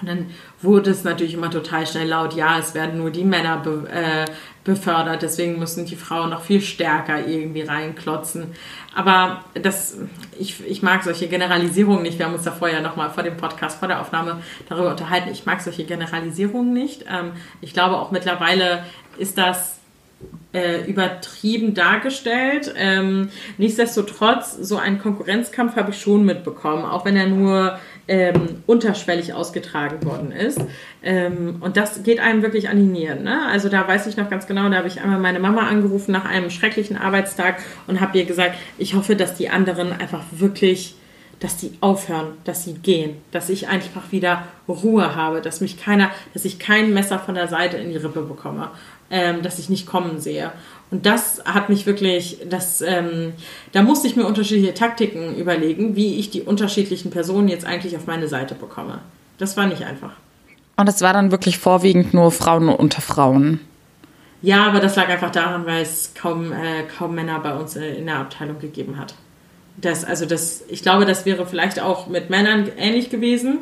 [0.00, 0.26] und dann
[0.60, 4.24] wurde es natürlich immer total schnell laut, ja, es werden nur die Männer be, äh,
[4.64, 8.52] befördert, deswegen müssen die Frauen noch viel stärker irgendwie reinklotzen.
[8.94, 9.96] Aber das,
[10.38, 12.18] ich, ich mag solche Generalisierungen nicht.
[12.18, 15.30] Wir haben uns da vorher nochmal vor dem Podcast, vor der Aufnahme darüber unterhalten.
[15.30, 17.04] Ich mag solche Generalisierungen nicht.
[17.10, 18.84] Ähm, ich glaube auch mittlerweile
[19.16, 19.80] ist das
[20.52, 22.74] äh, übertrieben dargestellt.
[22.76, 27.78] Ähm, nichtsdestotrotz, so einen Konkurrenzkampf habe ich schon mitbekommen, auch wenn er nur
[28.10, 30.60] ähm, unterschwellig ausgetragen worden ist.
[31.00, 33.22] Ähm, und das geht einem wirklich an die Nieren.
[33.22, 33.46] Ne?
[33.46, 36.24] Also da weiß ich noch ganz genau, da habe ich einmal meine Mama angerufen nach
[36.24, 40.96] einem schrecklichen Arbeitstag und habe ihr gesagt, ich hoffe, dass die anderen einfach wirklich
[41.38, 46.10] dass die aufhören, dass sie gehen, dass ich einfach wieder Ruhe habe, dass mich keiner,
[46.34, 48.68] dass ich kein Messer von der Seite in die Rippe bekomme,
[49.10, 50.52] ähm, dass ich nicht kommen sehe.
[50.90, 53.32] Und das hat mich wirklich, das, ähm,
[53.72, 58.06] da musste ich mir unterschiedliche Taktiken überlegen, wie ich die unterschiedlichen Personen jetzt eigentlich auf
[58.06, 59.00] meine Seite bekomme.
[59.38, 60.12] Das war nicht einfach.
[60.76, 63.60] Und es war dann wirklich vorwiegend nur Frauen unter Frauen.
[64.42, 67.94] Ja, aber das lag einfach daran, weil es kaum, äh, kaum Männer bei uns äh,
[67.94, 69.14] in der Abteilung gegeben hat.
[69.76, 73.58] Das, also das, ich glaube, das wäre vielleicht auch mit Männern ähnlich gewesen,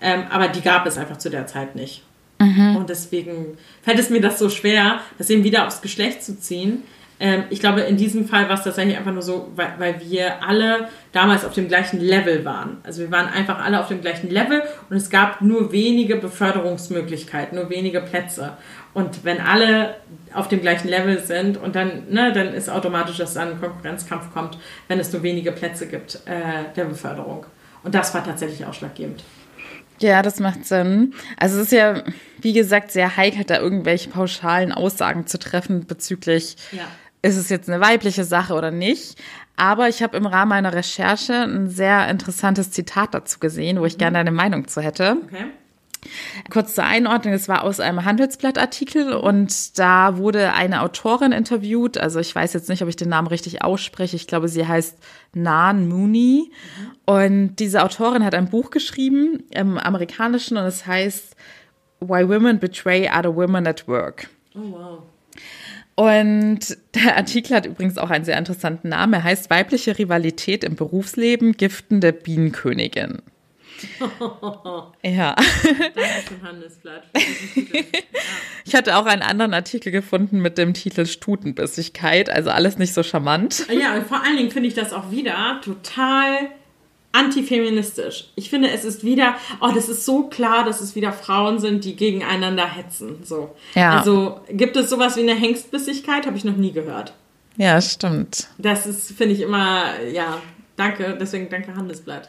[0.00, 2.02] ähm, aber die gab es einfach zu der Zeit nicht.
[2.40, 2.76] Mhm.
[2.76, 6.82] Und deswegen fällt es mir das so schwer, das eben wieder aufs Geschlecht zu ziehen.
[7.20, 10.42] Ähm, ich glaube, in diesem Fall war es tatsächlich einfach nur so, weil, weil wir
[10.42, 12.78] alle damals auf dem gleichen Level waren.
[12.82, 17.58] Also wir waren einfach alle auf dem gleichen Level und es gab nur wenige Beförderungsmöglichkeiten,
[17.58, 18.54] nur wenige Plätze.
[18.94, 19.96] Und wenn alle
[20.32, 24.32] auf dem gleichen Level sind und dann, ne, dann ist automatisch, dass dann ein Konkurrenzkampf
[24.32, 27.44] kommt, wenn es nur wenige Plätze gibt äh, der Beförderung.
[27.84, 29.22] Und das war tatsächlich ausschlaggebend.
[30.00, 31.14] Ja, das macht Sinn.
[31.36, 32.02] Also es ist ja,
[32.40, 36.84] wie gesagt, sehr heikel, da irgendwelche pauschalen Aussagen zu treffen bezüglich ja.
[37.22, 39.20] ist es jetzt eine weibliche Sache oder nicht?
[39.56, 43.98] Aber ich habe im Rahmen meiner Recherche ein sehr interessantes Zitat dazu gesehen, wo ich
[43.98, 45.18] gerne deine Meinung zu hätte.
[45.24, 45.44] Okay.
[46.48, 52.20] Kurz zur Einordnung, es war aus einem Handelsblattartikel und da wurde eine Autorin interviewt, also
[52.20, 54.98] ich weiß jetzt nicht, ob ich den Namen richtig ausspreche, ich glaube, sie heißt
[55.34, 56.50] Nan Mooney
[57.04, 61.36] und diese Autorin hat ein Buch geschrieben im amerikanischen und es heißt
[62.00, 64.28] Why Women Betray Other Women at Work.
[64.54, 65.02] Oh, wow.
[65.96, 69.12] Und der Artikel hat übrigens auch einen sehr interessanten Namen.
[69.12, 73.18] Er heißt Weibliche Rivalität im Berufsleben, giftende Bienenkönigin.
[75.02, 75.34] ja.
[75.34, 77.04] Danke zum Handelsblatt.
[78.66, 83.02] Ich hatte auch einen anderen Artikel gefunden mit dem Titel Stutenbissigkeit, also alles nicht so
[83.02, 83.66] charmant.
[83.68, 86.50] Ja, und vor allen Dingen finde ich das auch wieder total
[87.12, 88.30] antifeministisch.
[88.36, 91.84] Ich finde, es ist wieder, oh, das ist so klar, dass es wieder Frauen sind,
[91.84, 93.18] die gegeneinander hetzen.
[93.24, 93.56] So.
[93.74, 93.98] Ja.
[93.98, 96.26] Also gibt es sowas wie eine Hengstbissigkeit?
[96.26, 97.14] Habe ich noch nie gehört.
[97.56, 98.48] Ja, stimmt.
[98.58, 100.40] Das ist, finde ich immer, ja,
[100.80, 102.28] danke, deswegen danke Handelsblatt.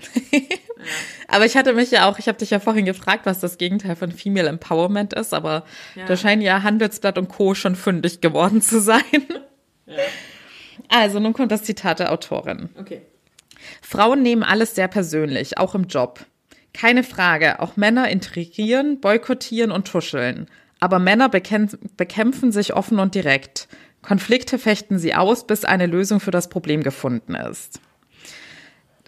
[1.28, 3.96] Aber ich hatte mich ja auch, ich habe dich ja vorhin gefragt, was das Gegenteil
[3.96, 5.64] von Female Empowerment ist, aber
[5.96, 6.06] Ja.
[6.06, 7.54] da scheinen ja Handelsblatt und Co.
[7.54, 9.02] schon fündig geworden zu sein.
[10.90, 12.70] Also, nun kommt das Zitat der Autorin.
[12.80, 13.02] Okay.
[13.82, 16.26] Frauen nehmen alles sehr persönlich, auch im Job.
[16.74, 20.48] Keine Frage, auch Männer intrigieren, boykottieren und tuscheln.
[20.80, 23.68] Aber Männer bekämpf bekämpfen sich offen und direkt.
[24.02, 27.80] Konflikte fechten sie aus, bis eine Lösung für das Problem gefunden ist.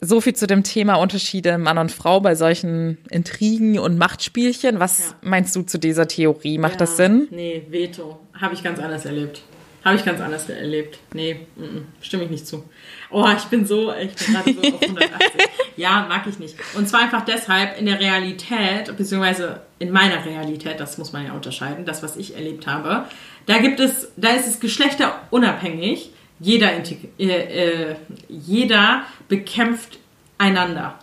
[0.06, 4.80] So viel zu dem Thema Unterschiede Mann und Frau bei solchen Intrigen und Machtspielchen.
[4.80, 5.16] Was Ja.
[5.30, 6.58] meinst du zu dieser Theorie?
[6.58, 7.28] Macht Ja, das Sinn?
[7.32, 8.20] Nee, Veto.
[8.40, 9.42] Habe ich ganz anders erlebt.
[9.86, 11.00] Habe ich ganz anders erlebt.
[11.14, 12.64] Nee, mm, mm, stimme ich nicht zu.
[13.12, 15.42] Oh, ich bin so, ich bin gerade so auf 180.
[15.76, 16.56] Ja, mag ich nicht.
[16.76, 21.34] Und zwar einfach deshalb, in der Realität, beziehungsweise in meiner Realität, das muss man ja
[21.34, 23.06] unterscheiden, das, was ich erlebt habe,
[23.48, 26.12] da gibt es, da ist es geschlechterunabhängig.
[26.44, 27.96] Jeder, äh, äh,
[28.28, 29.98] jeder bekämpft
[30.38, 31.00] einander.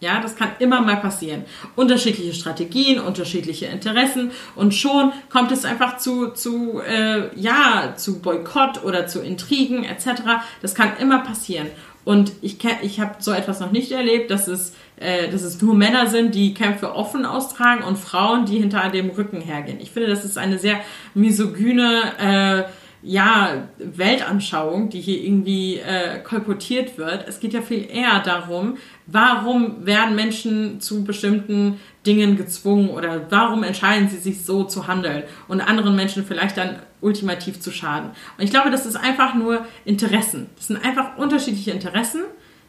[0.00, 1.44] Ja, das kann immer mal passieren.
[1.74, 8.84] Unterschiedliche Strategien, unterschiedliche Interessen und schon kommt es einfach zu, zu, äh, ja, zu Boykott
[8.84, 10.22] oder zu Intrigen etc.
[10.60, 11.68] Das kann immer passieren.
[12.04, 15.74] Und ich, ich habe so etwas noch nicht erlebt, dass es, äh, dass es nur
[15.74, 19.80] Männer sind, die Kämpfe offen austragen und Frauen, die hinter dem Rücken hergehen.
[19.80, 20.80] Ich finde, das ist eine sehr
[21.14, 27.28] misogyne äh, ja, Weltanschauung, die hier irgendwie äh, kolportiert wird.
[27.28, 33.62] Es geht ja viel eher darum, warum werden Menschen zu bestimmten Dingen gezwungen oder warum
[33.62, 38.10] entscheiden sie sich so zu handeln und anderen Menschen vielleicht dann ultimativ zu schaden.
[38.38, 40.48] Und ich glaube, das ist einfach nur Interessen.
[40.56, 42.22] Das sind einfach unterschiedliche Interessen.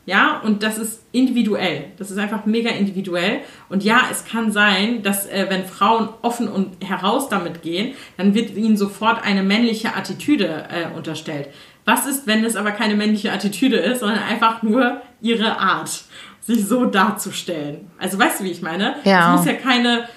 [0.06, 1.86] Ja, und das ist individuell.
[1.98, 3.40] Das ist einfach mega individuell.
[3.70, 8.36] Und ja, es kann sein, dass äh, wenn Frauen offen und heraus damit gehen, dann
[8.36, 11.50] wird ihnen sofort eine männliche Attitüde äh, unterstellt.
[11.86, 16.04] Was ist, wenn es aber keine männliche Attitüde ist, sondern einfach nur ihre Art,
[16.42, 17.88] sich so darzustellen?
[18.00, 18.96] Also weißt du, wie ich meine?
[19.04, 19.34] Ja.
[19.34, 20.08] Es muss ja keine,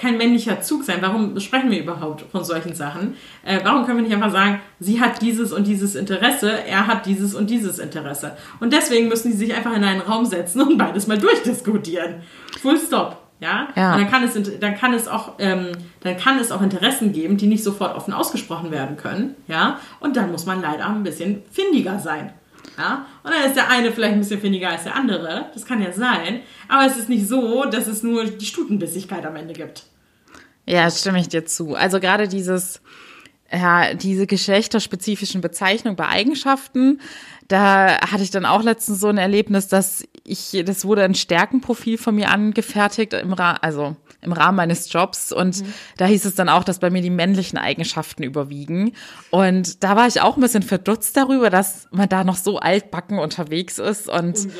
[0.00, 0.98] kein männlicher Zug sein.
[1.00, 3.16] Warum sprechen wir überhaupt von solchen Sachen?
[3.44, 7.06] Äh, warum können wir nicht einfach sagen, sie hat dieses und dieses Interesse, er hat
[7.06, 8.36] dieses und dieses Interesse?
[8.58, 12.22] Und deswegen müssen die sich einfach in einen Raum setzen und beides mal durchdiskutieren.
[12.60, 13.22] Full stop.
[13.42, 13.68] Ja?
[13.74, 13.94] Ja.
[13.94, 17.36] Und dann kann es, dann kann es auch, ähm, dann kann es auch Interessen geben,
[17.36, 19.34] die nicht sofort offen ausgesprochen werden können.
[19.48, 19.80] Ja?
[19.98, 22.32] Und dann muss man leider ein bisschen findiger sein.
[22.78, 23.06] Ja?
[23.24, 25.46] Und dann ist der eine vielleicht ein bisschen findiger als der andere.
[25.54, 26.40] Das kann ja sein.
[26.68, 29.86] Aber es ist nicht so, dass es nur die Stutenbissigkeit am Ende gibt.
[30.64, 31.74] Ja, stimme ich dir zu.
[31.74, 32.80] Also gerade dieses,
[33.52, 37.00] ja, diese geschlechterspezifischen Bezeichnungen bei Eigenschaften,
[37.48, 41.98] da hatte ich dann auch letztens so ein Erlebnis, dass ich, das wurde ein Stärkenprofil
[41.98, 45.32] von mir angefertigt, im Ra also im Rahmen meines Jobs.
[45.32, 45.64] Und
[45.96, 48.92] da hieß es dann auch, dass bei mir die männlichen Eigenschaften überwiegen.
[49.30, 53.18] Und da war ich auch ein bisschen verdutzt darüber, dass man da noch so altbacken
[53.18, 54.48] unterwegs ist und.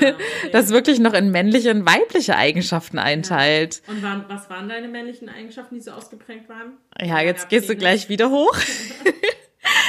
[0.00, 0.14] Ja,
[0.52, 3.82] das wirklich noch in männliche und weibliche Eigenschaften einteilt.
[3.86, 6.76] Und waren, was waren deine männlichen Eigenschaften, die so ausgeprägt waren?
[7.00, 8.56] Ja, jetzt gehst du gleich wieder hoch.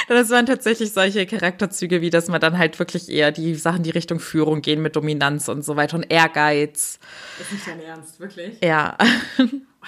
[0.07, 3.89] Das waren tatsächlich solche Charakterzüge, wie dass man dann halt wirklich eher die Sachen, die
[3.91, 6.99] Richtung Führung gehen mit Dominanz und so weiter und Ehrgeiz.
[7.37, 8.57] Das ist nicht dein Ernst, wirklich?
[8.63, 8.97] Ja.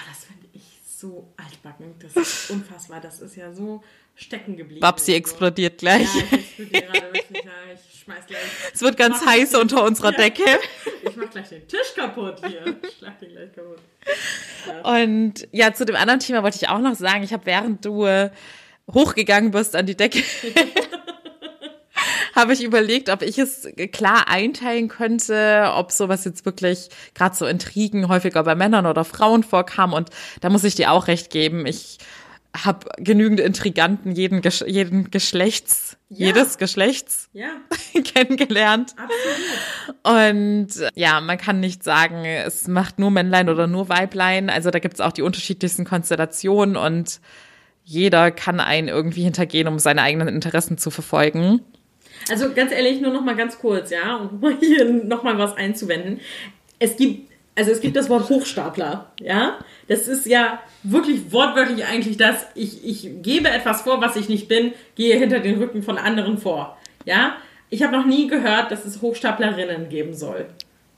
[0.08, 1.92] das finde ich so altbacken.
[1.98, 3.00] Das ist unfassbar.
[3.00, 3.82] Das ist ja so
[4.14, 4.80] stecken geblieben.
[4.80, 5.30] Babsi irgendwo.
[5.30, 6.08] explodiert gleich.
[6.14, 7.44] Ja, ich explodiere gerade wirklich.
[7.44, 8.40] Ja, ich schmeiß gleich.
[8.72, 10.44] Es wird ganz heiß unter unserer Decke.
[11.02, 12.76] Ich mach gleich den Tisch kaputt hier.
[12.82, 13.80] Ich schlag den gleich kaputt.
[14.84, 18.06] Und ja, zu dem anderen Thema wollte ich auch noch sagen, ich habe während du
[18.92, 20.22] hochgegangen bist an die Decke,
[22.34, 27.46] habe ich überlegt, ob ich es klar einteilen könnte, ob sowas jetzt wirklich gerade so
[27.46, 29.92] Intrigen häufiger bei Männern oder Frauen vorkam.
[29.92, 30.10] Und
[30.40, 31.66] da muss ich dir auch recht geben.
[31.66, 31.98] Ich
[32.56, 36.28] habe genügend Intriganten jeden, Gesch jeden Geschlechts, ja.
[36.28, 37.48] jedes Geschlechts ja.
[38.02, 38.94] kennengelernt.
[38.96, 40.32] Absolut.
[40.32, 44.48] Und ja, man kann nicht sagen, es macht nur Männlein oder nur Weiblein.
[44.48, 47.20] Also da gibt's auch die unterschiedlichsten Konstellationen und
[47.88, 51.60] jeder kann einen irgendwie hintergehen, um seine eigenen Interessen zu verfolgen.
[52.30, 56.20] Also ganz ehrlich, nur noch mal ganz kurz, ja, um hier noch mal was einzuwenden.
[56.78, 59.58] Es gibt also es gibt das Wort Hochstapler, ja.
[59.88, 64.46] Das ist ja wirklich wortwörtlich eigentlich das, ich, ich gebe etwas vor, was ich nicht
[64.46, 67.36] bin, gehe hinter den Rücken von anderen vor, ja.
[67.70, 70.46] Ich habe noch nie gehört, dass es Hochstaplerinnen geben soll.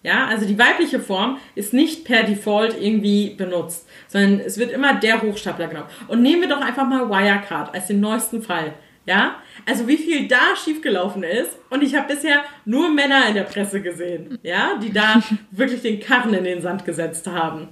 [0.03, 4.94] Ja, also die weibliche Form ist nicht per Default irgendwie benutzt, sondern es wird immer
[4.94, 5.88] der Hochstapler genommen.
[6.09, 8.72] Und nehmen wir doch einfach mal Wirecard als den neuesten Fall.
[9.07, 9.36] Ja,
[9.66, 11.59] also wie viel da schiefgelaufen ist.
[11.68, 16.01] Und ich habe bisher nur Männer in der Presse gesehen, ja, die da wirklich den
[16.01, 17.68] Karren in den Sand gesetzt haben.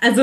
[0.00, 0.22] Also,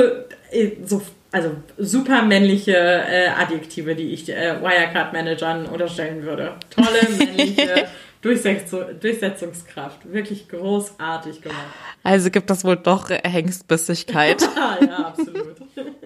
[0.50, 6.54] äh, so, also super männliche äh, Adjektive, die ich äh, Wirecard-Managern unterstellen würde.
[6.70, 7.86] Tolle männliche
[8.22, 10.12] Durchsetzungskraft.
[10.12, 11.58] Wirklich großartig gemacht.
[12.02, 14.42] Also gibt das wohl doch Hengstbissigkeit.
[14.80, 15.56] ja, absolut.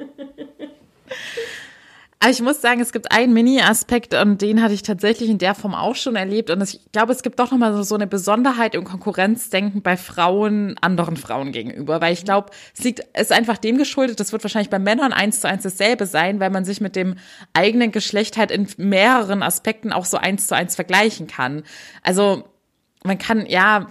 [2.23, 5.55] Aber ich muss sagen, es gibt einen Mini-Aspekt und den hatte ich tatsächlich in der
[5.55, 6.51] Form auch schon erlebt.
[6.51, 11.17] Und ich glaube, es gibt doch nochmal so eine Besonderheit im Konkurrenzdenken bei Frauen anderen
[11.17, 12.03] Frauen gegenüber.
[12.03, 15.41] Weil ich glaube, es liegt, ist einfach dem geschuldet, das wird wahrscheinlich bei Männern eins
[15.41, 17.15] zu eins dasselbe sein, weil man sich mit dem
[17.55, 21.63] eigenen Geschlecht halt in mehreren Aspekten auch so eins zu eins vergleichen kann.
[22.03, 22.45] Also
[23.03, 23.87] man kann, ja,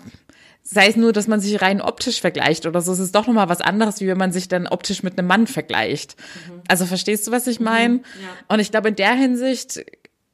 [0.71, 3.49] sei es nur, dass man sich rein optisch vergleicht oder so, es ist doch nochmal
[3.49, 6.15] was anderes, wie wenn man sich dann optisch mit einem Mann vergleicht.
[6.47, 6.61] Mhm.
[6.67, 7.95] Also verstehst du, was ich meine?
[7.95, 8.53] Mhm, ja.
[8.53, 9.83] Und ich glaube, in der Hinsicht,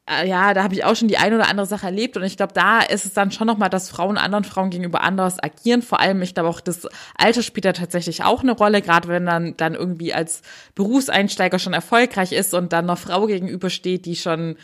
[0.10, 2.36] äh, ja, da habe ich auch schon die eine oder andere Sache erlebt und ich
[2.36, 5.82] glaube, da ist es dann schon nochmal, dass Frauen anderen Frauen gegenüber anders agieren.
[5.82, 6.86] Vor allem, ich glaube auch, das
[7.18, 10.42] Alter spielt da tatsächlich auch eine Rolle, gerade wenn dann, dann irgendwie als
[10.76, 14.58] Berufseinsteiger schon erfolgreich ist und dann einer Frau gegenübersteht, die schon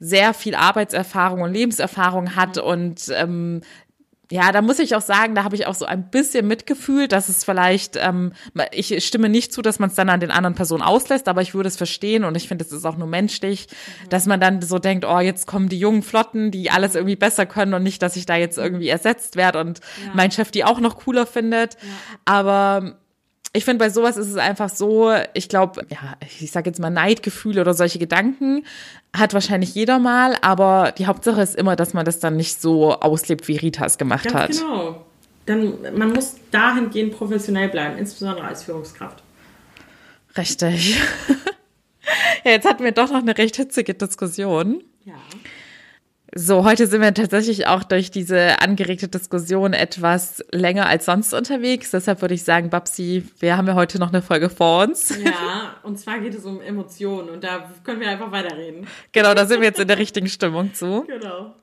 [0.00, 2.62] sehr viel Arbeitserfahrung und Lebenserfahrung hat mhm.
[2.62, 3.60] und ähm,
[4.30, 7.30] ja, da muss ich auch sagen, da habe ich auch so ein bisschen Mitgefühl, dass
[7.30, 8.32] es vielleicht, ähm,
[8.72, 11.54] ich stimme nicht zu, dass man es dann an den anderen Personen auslässt, aber ich
[11.54, 14.08] würde es verstehen und ich finde, es ist auch nur menschlich, mhm.
[14.10, 17.46] dass man dann so denkt, oh, jetzt kommen die jungen Flotten, die alles irgendwie besser
[17.46, 20.12] können und nicht, dass ich da jetzt irgendwie ersetzt werde und ja.
[20.14, 21.74] mein Chef die auch noch cooler findet.
[21.74, 21.88] Ja.
[22.26, 22.98] Aber
[23.54, 26.90] ich finde, bei sowas ist es einfach so, ich glaube, ja, ich sage jetzt mal
[26.90, 28.64] Neidgefühle oder solche Gedanken
[29.16, 32.92] hat wahrscheinlich jeder mal, aber die Hauptsache ist immer, dass man das dann nicht so
[32.92, 34.50] auslebt, wie Rita es gemacht Ganz hat.
[34.50, 35.04] Genau.
[35.46, 39.22] Dann, man muss dahingehend professionell bleiben, insbesondere als Führungskraft.
[40.36, 40.98] Richtig.
[42.44, 44.84] ja, jetzt hatten wir doch noch eine recht hitzige Diskussion.
[45.04, 45.14] Ja.
[46.34, 51.90] So, heute sind wir tatsächlich auch durch diese angeregte Diskussion etwas länger als sonst unterwegs.
[51.90, 55.08] Deshalb würde ich sagen, Babsi, wir haben ja heute noch eine Folge vor uns.
[55.24, 58.86] Ja, und zwar geht es um Emotionen und da können wir einfach weiterreden.
[59.12, 61.04] Genau, da sind wir jetzt in der richtigen Stimmung zu.
[61.06, 61.54] Genau.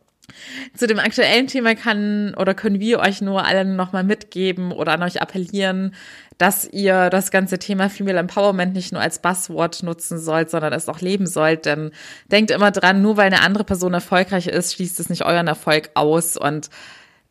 [0.76, 5.04] Zu dem aktuellen Thema kann oder können wir euch nur allen nochmal mitgeben oder an
[5.04, 5.94] euch appellieren,
[6.38, 10.90] dass ihr das ganze Thema Female Empowerment nicht nur als Buzzword nutzen sollt, sondern es
[10.90, 11.66] auch leben sollt.
[11.66, 11.92] Denn
[12.32, 15.92] denkt immer dran, nur weil eine andere Person erfolgreich ist, schließt es nicht euren Erfolg
[15.94, 16.36] aus.
[16.38, 16.70] Und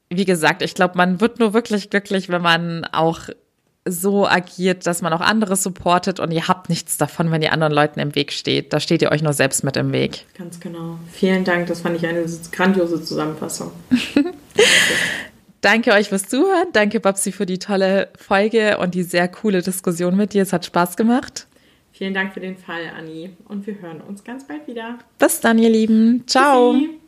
[0.09, 3.29] wie gesagt, ich glaube, man wird nur wirklich glücklich, wenn man auch
[3.87, 7.73] so agiert, dass man auch andere supportet und ihr habt nichts davon, wenn ihr anderen
[7.73, 8.73] Leuten im Weg steht.
[8.73, 10.25] Da steht ihr euch nur selbst mit im Weg.
[10.39, 10.99] Ganz genau.
[11.13, 13.73] Vielen Dank, das fand ich eine grandiose Zusammenfassung.
[15.65, 16.69] Danke euch fürs Zuhören.
[16.75, 20.43] Danke, Babsi, für die tolle Folge und die sehr coole Diskussion mit dir.
[20.43, 21.47] Es hat Spaß gemacht.
[21.91, 23.31] Vielen Dank für den Fall, Anni.
[23.49, 24.99] Und wir hören uns ganz bald wieder.
[25.19, 26.25] Bis dann, ihr Lieben.
[26.27, 26.75] Ciao.
[26.75, 27.01] Tschüssi.